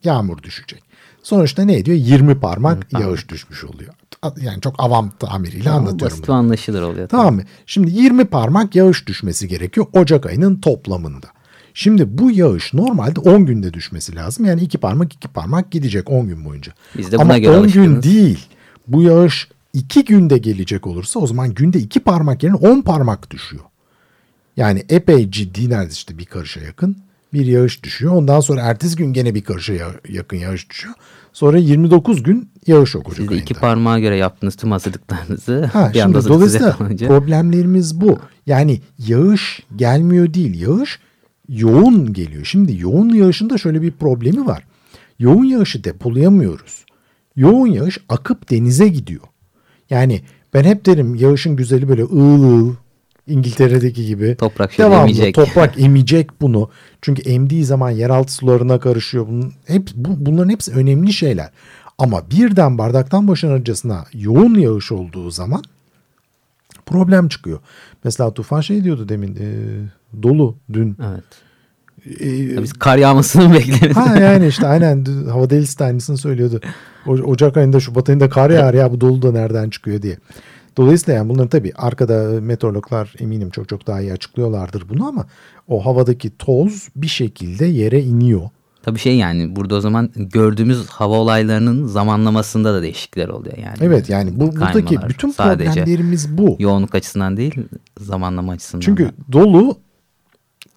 yağmur 0.03 0.43
düşecek. 0.43 0.83
Sonuçta 1.23 1.63
ne 1.63 1.77
ediyor? 1.77 1.97
20 1.97 2.39
parmak 2.39 2.93
yağış 2.93 3.29
düşmüş 3.29 3.63
oluyor. 3.63 3.93
Yani 4.41 4.61
çok 4.61 4.75
avam 4.83 5.11
tamiriyle 5.19 5.69
anlatıyorum. 5.69 6.17
basit 6.17 6.27
bunu. 6.27 6.35
anlaşılır 6.35 6.81
oluyor. 6.81 7.09
Tamam 7.09 7.35
mı? 7.35 7.41
Şimdi 7.65 7.91
20 7.91 8.25
parmak 8.25 8.75
yağış 8.75 9.07
düşmesi 9.07 9.47
gerekiyor 9.47 9.87
Ocak 9.93 10.25
ayının 10.25 10.55
toplamında. 10.61 11.27
Şimdi 11.73 12.17
bu 12.17 12.31
yağış 12.31 12.73
normalde 12.73 13.19
10 13.19 13.45
günde 13.45 13.73
düşmesi 13.73 14.15
lazım. 14.15 14.45
Yani 14.45 14.61
iki 14.61 14.77
parmak 14.77 15.13
iki 15.13 15.27
parmak 15.27 15.71
gidecek 15.71 16.09
10 16.09 16.27
gün 16.27 16.45
boyunca. 16.45 16.73
Biz 16.97 17.11
de 17.11 17.15
Ama 17.15 17.25
buna 17.25 17.37
göre 17.37 17.51
10 17.51 17.55
gün 17.57 17.63
alışkınız. 17.63 18.03
değil. 18.03 18.45
Bu 18.87 19.01
yağış 19.03 19.47
2 19.73 20.05
günde 20.05 20.37
gelecek 20.37 20.87
olursa 20.87 21.19
o 21.19 21.27
zaman 21.27 21.53
günde 21.53 21.79
2 21.79 21.99
parmak 21.99 22.43
yerine 22.43 22.57
10 22.57 22.81
parmak 22.81 23.31
düşüyor. 23.31 23.63
Yani 24.57 24.85
epey 24.89 25.31
ciddi 25.31 25.69
neredeyse 25.69 25.93
işte 25.93 26.17
bir 26.17 26.25
karışa 26.25 26.59
yakın 26.61 26.97
bir 27.33 27.45
yağış 27.45 27.83
düşüyor. 27.83 28.13
Ondan 28.13 28.39
sonra 28.39 28.61
ertesi 28.61 28.95
gün 28.95 29.13
gene 29.13 29.35
bir 29.35 29.43
karışa 29.43 29.73
ya- 29.73 29.99
yakın 30.09 30.37
yağış 30.37 30.69
düşüyor. 30.69 30.93
Sonra 31.33 31.57
29 31.57 32.23
gün 32.23 32.49
yağış 32.67 32.95
yok 32.95 33.11
Siz 33.15 33.31
iki 33.31 33.53
parmağa 33.53 33.99
göre 33.99 34.17
yaptığınız 34.17 34.55
tüm 34.55 34.71
hazırlıklarınızı 34.71 35.65
Ha, 35.65 35.91
bir 35.93 35.99
şimdi 35.99 36.25
dolayısıyla 36.27 36.77
problemlerimiz 37.07 38.01
bu. 38.01 38.19
Yani 38.45 38.81
yağış 39.07 39.59
gelmiyor 39.75 40.33
değil. 40.33 40.61
Yağış 40.61 40.99
yoğun 41.49 42.13
geliyor. 42.13 42.45
Şimdi 42.45 42.81
yoğun 42.81 43.09
yağışın 43.09 43.49
da 43.49 43.57
şöyle 43.57 43.81
bir 43.81 43.91
problemi 43.91 44.45
var. 44.45 44.63
Yoğun 45.19 45.45
yağışı 45.45 45.83
depolayamıyoruz. 45.83 46.85
Yoğun 47.35 47.67
yağış 47.67 47.97
akıp 48.09 48.49
denize 48.51 48.87
gidiyor. 48.87 49.21
Yani 49.89 50.21
ben 50.53 50.63
hep 50.63 50.85
derim 50.85 51.15
yağışın 51.15 51.55
güzeli 51.55 51.89
böyle 51.89 52.03
ığıl 52.03 52.43
ığıl 52.43 52.73
İngiltere'deki 53.31 54.05
gibi. 54.05 54.35
Toprak 54.35 54.73
şöyle 54.73 54.89
devamlı 54.89 55.05
emecek. 55.11 55.35
Toprak 55.35 55.79
emecek 55.81 56.41
bunu. 56.41 56.69
Çünkü 57.01 57.21
emdiği 57.21 57.65
zaman 57.65 57.89
yeraltı 57.89 58.33
sularına 58.33 58.79
karışıyor. 58.79 59.27
Bunun, 59.27 59.53
hep, 59.65 59.89
bu, 59.95 60.25
bunların 60.25 60.49
hepsi 60.49 60.71
önemli 60.71 61.13
şeyler. 61.13 61.49
Ama 61.97 62.21
birden 62.31 62.77
bardaktan 62.77 63.27
boşanırcasına 63.27 64.05
yoğun 64.13 64.55
yağış 64.55 64.91
olduğu 64.91 65.31
zaman 65.31 65.63
problem 66.85 67.27
çıkıyor. 67.27 67.59
Mesela 68.03 68.33
Tufan 68.33 68.61
şey 68.61 68.83
diyordu 68.83 69.09
demin 69.09 69.35
e, 69.35 69.47
dolu 70.23 70.55
dün. 70.73 70.97
evet. 71.11 71.23
E, 72.21 72.63
Biz 72.63 72.73
kar 72.73 72.97
yağmasını 72.97 73.53
bekleriz. 73.53 73.97
ha 73.97 74.19
yani 74.19 74.47
işte 74.47 74.67
aynen 74.67 75.05
hava 75.29 75.49
delisi 75.49 75.79
de 75.79 75.83
aynısını 75.83 76.17
söylüyordu. 76.17 76.61
O- 77.07 77.11
Ocak 77.11 77.57
ayında 77.57 77.79
Şubat 77.79 78.09
ayında 78.09 78.29
kar 78.29 78.49
yağar 78.49 78.73
ya 78.73 78.91
bu 78.91 79.01
dolu 79.01 79.21
da 79.21 79.31
nereden 79.31 79.69
çıkıyor 79.69 80.01
diye. 80.01 80.17
Dolayısıyla 80.77 81.17
yani 81.17 81.29
bunların 81.29 81.47
tabii 81.47 81.71
arkada 81.75 82.41
meteorologlar 82.41 83.13
eminim 83.19 83.49
çok 83.49 83.69
çok 83.69 83.87
daha 83.87 84.01
iyi 84.01 84.13
açıklıyorlardır 84.13 84.89
bunu 84.89 85.07
ama 85.07 85.25
o 85.67 85.85
havadaki 85.85 86.37
toz 86.37 86.89
bir 86.95 87.07
şekilde 87.07 87.65
yere 87.65 88.01
iniyor. 88.01 88.49
Tabii 88.83 88.99
şey 88.99 89.17
yani 89.17 89.55
burada 89.55 89.75
o 89.75 89.81
zaman 89.81 90.09
gördüğümüz 90.15 90.87
hava 90.87 91.15
olaylarının 91.15 91.87
zamanlamasında 91.87 92.73
da 92.73 92.81
değişiklikler 92.81 93.27
oluyor 93.27 93.57
yani. 93.57 93.77
Evet 93.81 94.09
yani 94.09 94.39
bu, 94.39 94.47
buradaki 94.55 94.85
Kaymalar 94.85 95.09
bütün 95.09 95.31
sadece 95.31 95.69
problemlerimiz 95.69 96.37
bu. 96.37 96.55
Yoğunluk 96.59 96.95
açısından 96.95 97.37
değil 97.37 97.55
zamanlama 97.99 98.51
açısından. 98.51 98.81
Çünkü 98.81 99.05
da. 99.05 99.11
dolu 99.31 99.77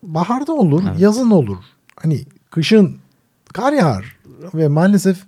baharda 0.03 0.53
olur, 0.53 0.83
yazın 0.99 1.31
olur. 1.31 1.57
Hani 1.97 2.21
kışın 2.51 2.97
kar 3.53 3.73
yağar 3.73 4.17
ve 4.55 4.69
maalesef 4.69 5.19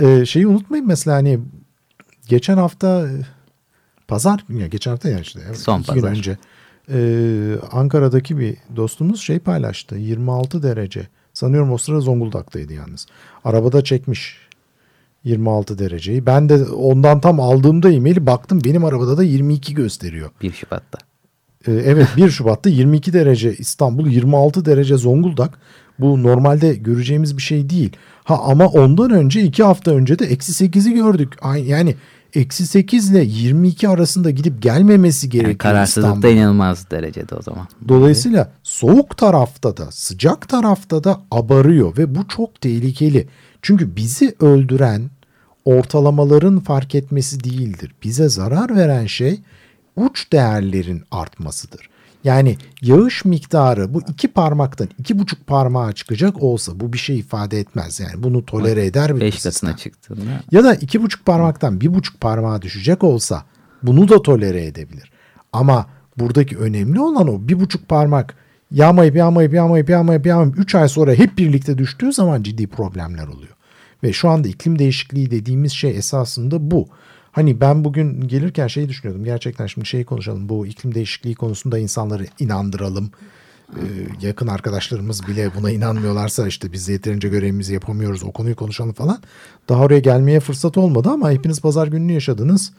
e, 0.00 0.26
şeyi 0.26 0.46
unutmayın 0.46 0.86
mesela 0.86 1.16
hani 1.16 1.38
geçen 2.28 2.56
hafta 2.56 3.08
pazar 4.08 4.44
ya 4.48 4.66
geçen 4.66 4.90
hafta 4.90 5.08
ya 5.08 5.18
işte 5.20 5.40
evet, 5.46 5.58
Son 5.58 5.80
iki 5.80 5.92
gün 5.94 6.00
pazar. 6.00 6.16
önce 6.16 6.36
e, 6.92 6.98
Ankara'daki 7.72 8.38
bir 8.38 8.56
dostumuz 8.76 9.20
şey 9.20 9.38
paylaştı 9.38 9.96
26 9.96 10.62
derece 10.62 11.06
sanıyorum 11.32 11.72
o 11.72 11.78
sıra 11.78 12.00
Zonguldak'taydı 12.00 12.72
yalnız 12.72 13.06
arabada 13.44 13.84
çekmiş 13.84 14.38
26 15.24 15.78
dereceyi 15.78 16.26
ben 16.26 16.48
de 16.48 16.64
ondan 16.64 17.20
tam 17.20 17.40
aldığımda 17.40 17.90
e-maili 17.92 18.26
baktım 18.26 18.60
benim 18.64 18.84
arabada 18.84 19.16
da 19.18 19.22
22 19.22 19.74
gösteriyor 19.74 20.30
1 20.42 20.52
Şubat'ta. 20.52 20.98
ee, 21.68 21.72
Evet 21.72 22.08
1 22.16 22.30
Şubat'ta 22.30 22.70
22 22.70 23.12
derece 23.12 23.54
İstanbul 23.56 24.06
26 24.06 24.64
derece 24.64 24.96
Zonguldak. 24.96 25.58
Bu 25.98 26.22
normalde 26.22 26.74
göreceğimiz 26.74 27.36
bir 27.36 27.42
şey 27.42 27.70
değil. 27.70 27.96
Ha 28.24 28.38
ama 28.44 28.66
ondan 28.66 29.10
önce 29.10 29.42
2 29.42 29.62
hafta 29.62 29.90
önce 29.90 30.18
de 30.18 30.24
eksi 30.26 30.64
8'i 30.64 30.94
gördük. 30.94 31.32
Yani 31.66 31.94
eksi 32.36 32.66
8 32.66 33.10
ile 33.10 33.24
22 33.24 33.88
arasında 33.88 34.30
gidip 34.30 34.62
gelmemesi 34.62 35.28
gerekiyor 35.28 35.50
Yani 35.50 35.58
kararsızlık 35.58 36.04
da 36.04 36.08
İstanbul'da. 36.08 36.28
inanılmaz 36.30 36.90
derecede 36.90 37.34
o 37.34 37.42
zaman. 37.42 37.68
Dolayısıyla 37.88 38.52
soğuk 38.62 39.16
tarafta 39.16 39.76
da 39.76 39.90
sıcak 39.90 40.48
tarafta 40.48 41.04
da 41.04 41.20
abarıyor 41.30 41.96
ve 41.96 42.14
bu 42.14 42.28
çok 42.28 42.60
tehlikeli. 42.60 43.28
Çünkü 43.62 43.96
bizi 43.96 44.34
öldüren 44.40 45.10
ortalamaların 45.64 46.60
fark 46.60 46.94
etmesi 46.94 47.44
değildir. 47.44 47.94
Bize 48.04 48.28
zarar 48.28 48.76
veren 48.76 49.06
şey 49.06 49.40
uç 49.96 50.32
değerlerin 50.32 51.02
artmasıdır. 51.10 51.88
Yani 52.26 52.56
yağış 52.82 53.24
miktarı 53.24 53.94
bu 53.94 54.02
iki 54.08 54.28
parmaktan 54.28 54.88
iki 54.98 55.18
buçuk 55.18 55.46
parmağa 55.46 55.92
çıkacak 55.92 56.42
olsa 56.42 56.80
bu 56.80 56.92
bir 56.92 56.98
şey 56.98 57.18
ifade 57.18 57.60
etmez. 57.60 58.00
Yani 58.00 58.22
bunu 58.22 58.46
tolere 58.46 58.86
eder 58.86 59.16
bir 59.16 59.20
5 59.20 59.34
sistem. 59.34 59.52
katına 59.52 59.76
çıktığında 59.76 60.42
Ya 60.52 60.64
da 60.64 60.74
iki 60.74 61.02
buçuk 61.02 61.26
parmaktan 61.26 61.80
bir 61.80 61.94
buçuk 61.94 62.20
parmağa 62.20 62.62
düşecek 62.62 63.04
olsa 63.04 63.44
bunu 63.82 64.08
da 64.08 64.22
tolere 64.22 64.64
edebilir. 64.64 65.10
Ama 65.52 65.86
buradaki 66.18 66.58
önemli 66.58 67.00
olan 67.00 67.28
o 67.28 67.48
bir 67.48 67.60
buçuk 67.60 67.88
parmak 67.88 68.34
yağmayıp 68.70 69.16
yağmayıp 69.16 69.54
yağmayıp 69.54 69.88
yağmayıp 69.88 70.26
yağmayıp 70.26 70.58
üç 70.58 70.74
ay 70.74 70.88
sonra 70.88 71.14
hep 71.14 71.38
birlikte 71.38 71.78
düştüğü 71.78 72.12
zaman 72.12 72.42
ciddi 72.42 72.66
problemler 72.66 73.26
oluyor. 73.26 73.56
Ve 74.02 74.12
şu 74.12 74.28
anda 74.28 74.48
iklim 74.48 74.78
değişikliği 74.78 75.30
dediğimiz 75.30 75.72
şey 75.72 75.96
esasında 75.96 76.70
bu. 76.70 76.88
Hani 77.36 77.60
ben 77.60 77.84
bugün 77.84 78.20
gelirken 78.28 78.66
şey 78.66 78.88
düşünüyordum. 78.88 79.24
Gerçekten 79.24 79.66
şimdi 79.66 79.86
şey 79.86 80.04
konuşalım. 80.04 80.48
Bu 80.48 80.66
iklim 80.66 80.94
değişikliği 80.94 81.34
konusunda 81.34 81.78
insanları 81.78 82.26
inandıralım. 82.38 83.10
Ee, 83.76 83.80
yakın 84.22 84.46
arkadaşlarımız 84.46 85.26
bile 85.28 85.50
buna 85.54 85.70
inanmıyorlarsa 85.70 86.48
işte 86.48 86.72
biz 86.72 86.88
yeterince 86.88 87.28
görevimizi 87.28 87.74
yapamıyoruz 87.74 88.24
o 88.24 88.32
konuyu 88.32 88.56
konuşalım 88.56 88.92
falan. 88.92 89.18
Daha 89.68 89.82
oraya 89.82 89.98
gelmeye 89.98 90.40
fırsat 90.40 90.78
olmadı 90.78 91.08
ama 91.08 91.30
hepiniz 91.30 91.60
pazar 91.60 91.86
gününü 91.86 92.12
yaşadınız. 92.12 92.72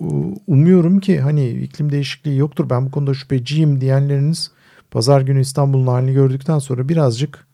U- 0.00 0.34
Umuyorum 0.46 1.00
ki 1.00 1.20
hani 1.20 1.50
iklim 1.50 1.92
değişikliği 1.92 2.38
yoktur 2.38 2.70
ben 2.70 2.86
bu 2.86 2.90
konuda 2.90 3.14
şüpheciyim 3.14 3.80
diyenleriniz 3.80 4.50
pazar 4.90 5.20
günü 5.20 5.40
İstanbul'un 5.40 5.86
halini 5.86 6.12
gördükten 6.12 6.58
sonra 6.58 6.88
birazcık 6.88 7.47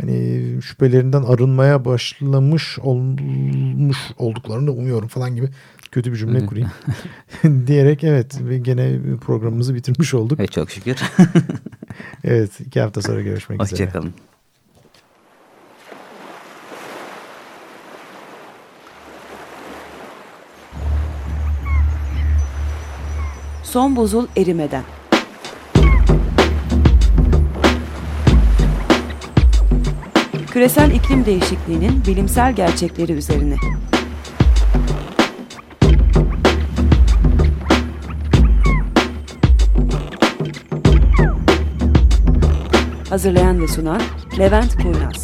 hani 0.00 0.42
şüphelerinden 0.62 1.22
arınmaya 1.22 1.84
başlamış 1.84 2.78
olmuş 2.78 3.98
olduklarını 4.18 4.72
umuyorum 4.72 5.08
falan 5.08 5.36
gibi 5.36 5.48
kötü 5.92 6.12
bir 6.12 6.16
cümle 6.16 6.46
kurayım. 6.46 6.70
diyerek 7.66 8.04
evet 8.04 8.40
ve 8.40 8.58
gene 8.58 8.98
programımızı 9.20 9.74
bitirmiş 9.74 10.14
olduk. 10.14 10.40
Evet 10.40 10.52
çok 10.52 10.70
şükür. 10.70 10.96
evet 12.24 12.60
iki 12.60 12.80
hafta 12.80 13.02
sonra 13.02 13.22
görüşmek 13.22 13.62
üzere. 13.62 13.80
Hoşçakalın. 13.80 14.14
Son 23.62 23.96
buzul 23.96 24.26
erimeden. 24.36 24.84
Küresel 30.52 30.90
iklim 30.90 31.26
değişikliğinin 31.26 32.04
bilimsel 32.06 32.54
gerçekleri 32.56 33.12
üzerine. 33.12 33.56
Hazırlayan 43.08 43.62
ve 43.62 43.68
sunan 43.68 44.02
Levent 44.38 44.76
Kurnaz. 44.82 45.22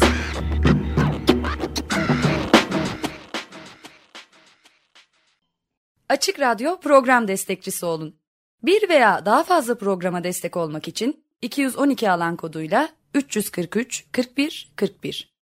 Açık 6.09 6.39
Radyo 6.39 6.79
program 6.79 7.27
destekçisi 7.27 7.85
olun. 7.85 8.15
Bir 8.63 8.89
veya 8.89 9.25
daha 9.25 9.43
fazla 9.43 9.77
programa 9.77 10.23
destek 10.23 10.57
olmak 10.57 10.87
için 10.87 11.23
212 11.41 12.11
alan 12.11 12.35
koduyla 12.35 12.98
343 13.13 14.07
41 14.11 14.71
41 14.75 15.38